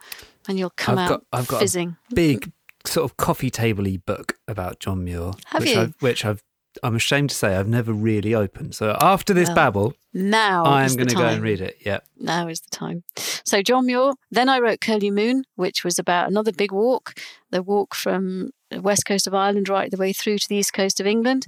[0.49, 0.99] and you'll come Mm.
[0.99, 1.97] I've out got, I've got fizzing.
[2.11, 2.53] a big
[2.87, 5.81] sort of coffee tabley book about John Muir, Have which you?
[5.81, 6.43] I've, which I've,
[6.83, 8.75] I'm ashamed to say I've never really opened.
[8.75, 11.77] So after this Well, babble, Now I'm going to go and read it.
[11.85, 12.01] Yeah.
[12.19, 13.05] now is the time.
[13.17, 14.15] So John Muir.
[14.31, 17.15] Then I wrote Curlew Moon, which was about another big walk,
[17.51, 18.51] the walk from
[18.83, 21.47] west coast of Ireland right the way through to the east coast of England,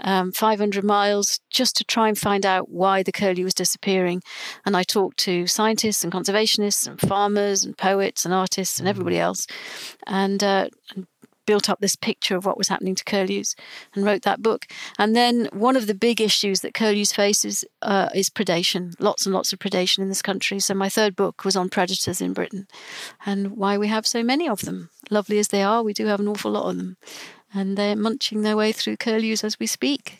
[0.00, 4.22] um, 500 miles, just to try and find out why the curlew was disappearing.
[4.64, 9.18] And I talked to scientists and conservationists and farmers and poets and artists and everybody
[9.18, 9.46] else,
[10.06, 10.42] and.
[10.42, 11.06] Uh, and
[11.46, 13.56] built up this picture of what was happening to curlews
[13.94, 14.66] and wrote that book.
[14.98, 19.24] And then one of the big issues that curlews face is, uh, is predation, lots
[19.26, 20.60] and lots of predation in this country.
[20.60, 22.66] So my third book was on predators in Britain
[23.24, 24.90] and why we have so many of them.
[25.10, 26.96] Lovely as they are, we do have an awful lot of them.
[27.54, 30.18] And they're munching their way through curlews as we speak.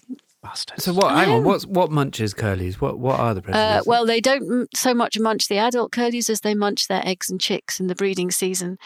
[0.78, 1.14] So what?
[1.14, 1.44] Hang on.
[1.44, 2.80] What's what munches curlews?
[2.80, 3.86] What what are the Uh, predators?
[3.86, 7.40] well, they don't so much munch the adult curlews as they munch their eggs and
[7.40, 8.78] chicks in the breeding season,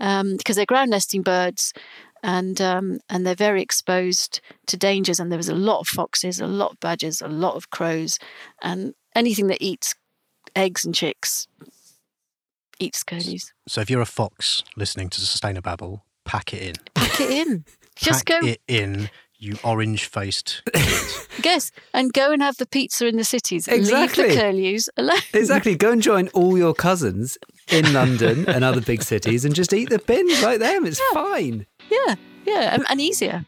[0.00, 1.72] um, because they're ground nesting birds,
[2.22, 5.18] and um, and they're very exposed to dangers.
[5.20, 8.18] And there was a lot of foxes, a lot of badgers, a lot of crows,
[8.62, 9.94] and anything that eats
[10.56, 11.46] eggs and chicks
[12.78, 13.52] eats curlews.
[13.68, 16.74] So if you're a fox listening to Sustainababble, pack it in.
[16.94, 17.64] Pack it in.
[17.96, 19.10] Just pack go, it in,
[19.40, 20.62] you orange-faced.
[21.44, 23.66] yes, and go and have the pizza in the cities.
[23.66, 24.24] Exactly.
[24.24, 25.18] Leave the curlews alone.
[25.32, 25.74] Exactly.
[25.74, 27.38] Go and join all your cousins
[27.68, 30.86] in London and other big cities and just eat the bins like them.
[30.86, 31.66] It's fine.
[31.90, 32.14] Yeah,
[32.44, 33.44] yeah, and, and easier.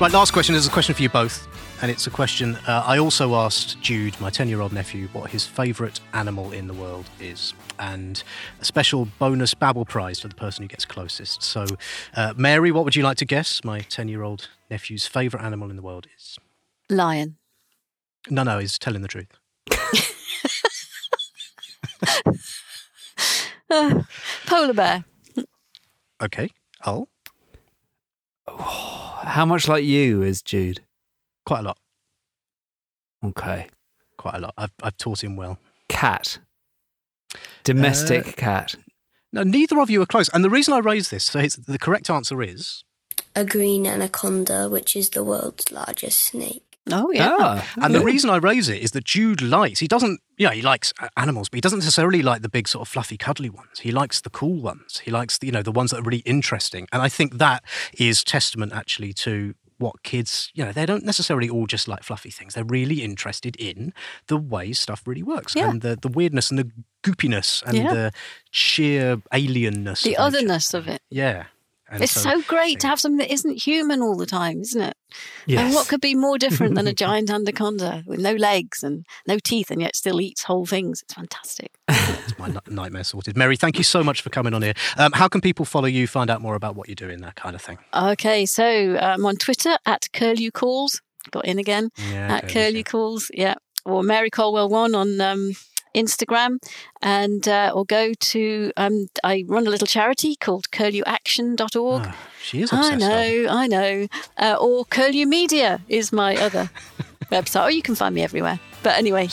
[0.00, 1.48] Right, last question is a question for you both,
[1.80, 2.56] and it's a question.
[2.66, 7.08] Uh, I also asked Jude, my ten-year-old nephew, what his favourite animal in the world
[7.20, 8.22] is, and
[8.60, 11.42] a special bonus Babble prize for the person who gets closest.
[11.42, 11.66] So,
[12.16, 13.62] uh, Mary, what would you like to guess?
[13.64, 16.38] My ten-year-old nephew's favourite animal in the world is.
[16.90, 17.36] Lion.
[18.30, 19.28] No, no, he's telling the truth.
[23.70, 24.02] Uh,
[24.46, 25.04] polar bear.
[26.22, 26.50] Okay,
[26.82, 27.08] I'll
[28.48, 30.80] How much like you is Jude?
[31.48, 31.78] Quite a lot,
[33.24, 33.68] Okay.
[34.16, 34.54] quite a lot.
[34.56, 35.58] I've I've taught him well.
[35.88, 36.38] Cat.
[37.64, 38.74] Domestic Uh, cat.
[39.32, 41.78] No, neither of you are close, and the reason I raise this, so it's, the
[41.78, 42.82] correct answer is
[43.34, 46.64] A green anaconda, which is the world's largest snake.
[46.90, 47.36] Oh yeah.
[47.38, 50.52] Ah, And the reason I raise it is that Jude likes, he doesn't, you know,
[50.52, 53.80] he likes animals, but he doesn't necessarily like the big sort of fluffy, cuddly ones.
[53.80, 55.00] He likes the cool ones.
[55.04, 56.88] He likes, the, you know, the ones that are really interesting.
[56.90, 57.62] And I think that
[57.98, 62.30] is testament actually to what kids, you know, they don't necessarily all just like fluffy
[62.30, 62.54] things.
[62.54, 63.92] They're really interested in
[64.26, 65.70] the way stuff really works Yeah.
[65.70, 66.70] and the, the weirdness and the
[67.02, 67.94] goopiness and Yeah.
[67.94, 68.12] the
[68.50, 70.02] sheer alienness.
[70.02, 70.38] The of nature.
[70.44, 71.00] otherness of it.
[71.10, 71.44] Yeah.
[71.90, 74.94] And it's so, great to have something that isn't human all the time, isn't it?
[75.48, 79.38] And what could be more different than a giant anaconda with no legs and no
[79.38, 81.02] teeth and yet still eats whole things?
[81.02, 81.72] It's fantastic.
[82.28, 83.38] It's my n- nightmare sorted.
[83.38, 84.74] Mary, thank you so much for coming on here.
[84.98, 87.54] Um, how can people follow you, find out more about what you're doing, that kind
[87.54, 87.78] of thing?
[87.94, 91.00] Okay, so I'm on Twitter at Curlew Calls.
[91.30, 93.30] Got in again Yeah, at Curlew, Calls.
[93.32, 93.54] Yeah,
[93.86, 95.52] or Mary Colwell One on um,
[95.94, 96.58] Instagram,
[97.02, 102.02] and uh, or go to um, I run a little charity called curlewaction.org.
[102.06, 102.92] Ah, she is obsessed.
[102.92, 104.06] I know, I know.
[104.36, 106.70] Uh, or Curlew Media is my other
[107.32, 107.64] website.
[107.64, 108.60] Or you can find me everywhere.
[108.82, 109.28] But anyway,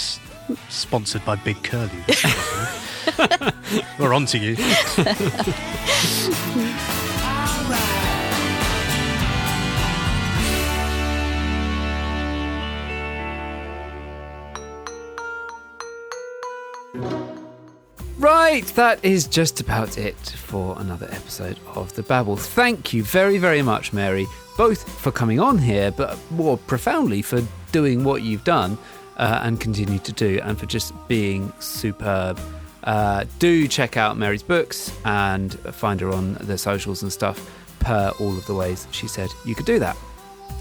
[0.70, 1.90] Sponsored by Big Curlew.
[4.00, 4.56] We're on to you.
[18.26, 22.38] Right, that is just about it for another episode of The Babble.
[22.38, 24.26] Thank you very, very much, Mary,
[24.58, 28.80] both for coming on here, but more profoundly for doing what you've done
[29.18, 32.40] uh, and continue to do, and for just being superb.
[32.84, 37.48] Uh, do check out Mary's books and find her on the socials and stuff,
[37.78, 39.96] per all of the ways she said you could do that.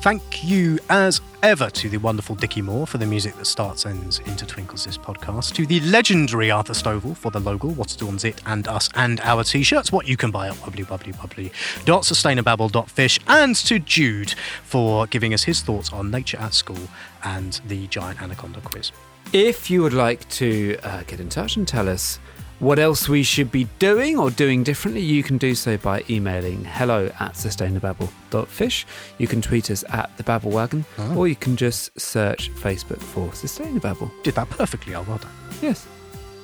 [0.02, 4.18] Thank you, as ever, to the wonderful Dickie Moore for the music that starts, ends,
[4.20, 5.52] intertwinkles this podcast.
[5.54, 9.44] To the legendary Arthur Stovall for the logo, what Adorns It, and Us, and our
[9.44, 13.20] t shirts, what you can buy at www.sustainababble.fish.
[13.28, 14.32] And to Jude
[14.64, 16.88] for giving us his thoughts on nature at school
[17.24, 18.92] and the giant anaconda quiz.
[19.32, 22.18] If you would like to uh, get in touch and tell us
[22.64, 26.64] what else we should be doing or doing differently, you can do so by emailing
[26.64, 28.86] hello at sustainababble.fish.
[29.18, 31.16] You can tweet us at the Babble Wagon, Oh.
[31.18, 34.10] or you can just search Facebook for Sustainababble.
[34.22, 35.32] Did that perfectly, oh, well done.
[35.60, 35.86] Yes,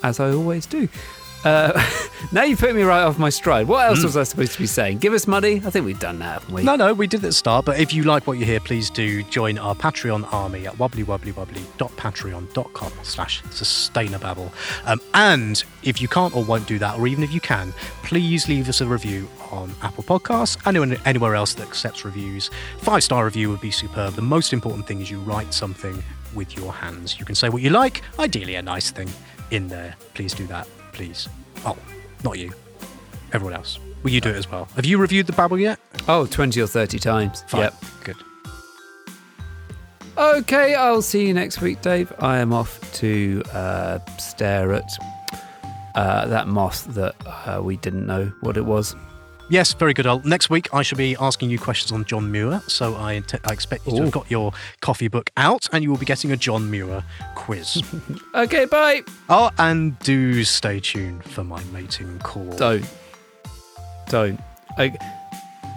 [0.03, 0.89] as I always do.
[1.45, 1.72] Uh,
[2.32, 3.68] now you put me right off my stride.
[3.68, 4.99] What else was I supposed to be saying?
[4.99, 5.62] Give us money?
[5.64, 6.62] I think we've done that, haven't we?
[6.62, 8.91] No, no, we did at the start, but if you like what you hear, please
[8.91, 14.53] do join our Patreon army at wobblywobblywobbly.patreon.com slash sustainababble.
[14.86, 17.72] Um, and if you can't or won't do that, or even if you can,
[18.03, 22.51] please leave us a review on Apple Podcasts and anywhere else that accepts reviews.
[22.78, 24.14] Five-star review would be superb.
[24.14, 26.03] The most important thing is you write something
[26.34, 27.18] with your hands.
[27.18, 29.09] You can say what you like, ideally a nice thing
[29.51, 29.97] in there.
[30.14, 30.68] Please do that,
[31.01, 31.30] please.
[31.64, 31.78] Oh,
[32.24, 32.53] not you.
[33.32, 33.78] Everyone else.
[34.03, 34.66] Will you do it as well?
[34.76, 35.80] Have you reviewed the Babble yet?
[36.09, 37.42] Oh, 20 or 30 times.
[37.48, 37.62] Fine.
[37.62, 37.84] Yep.
[38.05, 38.16] Good.
[40.18, 42.12] Okay, I'll see you next week, Dave.
[42.18, 44.90] I am off to uh, stare at
[45.94, 48.94] uh, that moth that uh, we didn't know what it was.
[49.51, 50.07] Yes, very good.
[50.24, 52.62] Next week, I shall be asking you questions on John Muir.
[52.68, 55.90] So I, int- I expect you to have got your coffee book out and you
[55.90, 57.03] will be getting a John Muir
[57.34, 57.82] quiz.
[58.34, 59.03] Okay, bye.
[59.28, 62.48] oh, and do stay tuned for my mating call.
[62.53, 62.88] Don't.
[64.09, 64.40] Don't.
[64.78, 64.96] I,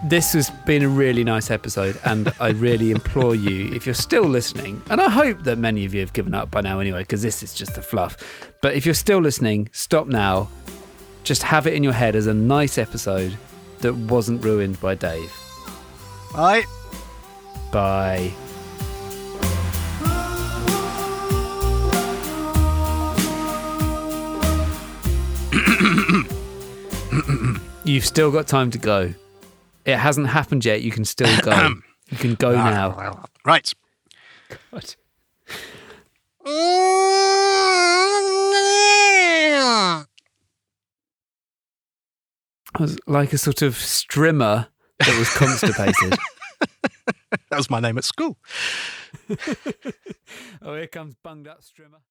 [0.06, 4.26] this has been a really nice episode, and I really implore you, if you're still
[4.26, 7.24] listening, and I hope that many of you have given up by now anyway, because
[7.24, 8.18] this is just a fluff.
[8.62, 10.50] But if you're still listening, stop now.
[11.24, 13.36] Just have it in your head as a nice episode
[13.84, 15.32] that wasn't ruined by Dave.
[16.34, 16.64] Bye.
[17.72, 18.34] Bye.
[27.84, 29.14] You've still got time to go.
[29.86, 30.82] It hasn't happened yet.
[30.82, 31.74] You can still go.
[32.10, 33.26] you can go ah, now.
[33.46, 33.70] Right.
[34.72, 34.96] God.
[42.76, 44.68] I was like a sort of strimmer
[45.00, 46.18] that was constipated.
[47.50, 48.38] That was my name at school.
[50.62, 52.02] oh, here comes bunged up strimmer.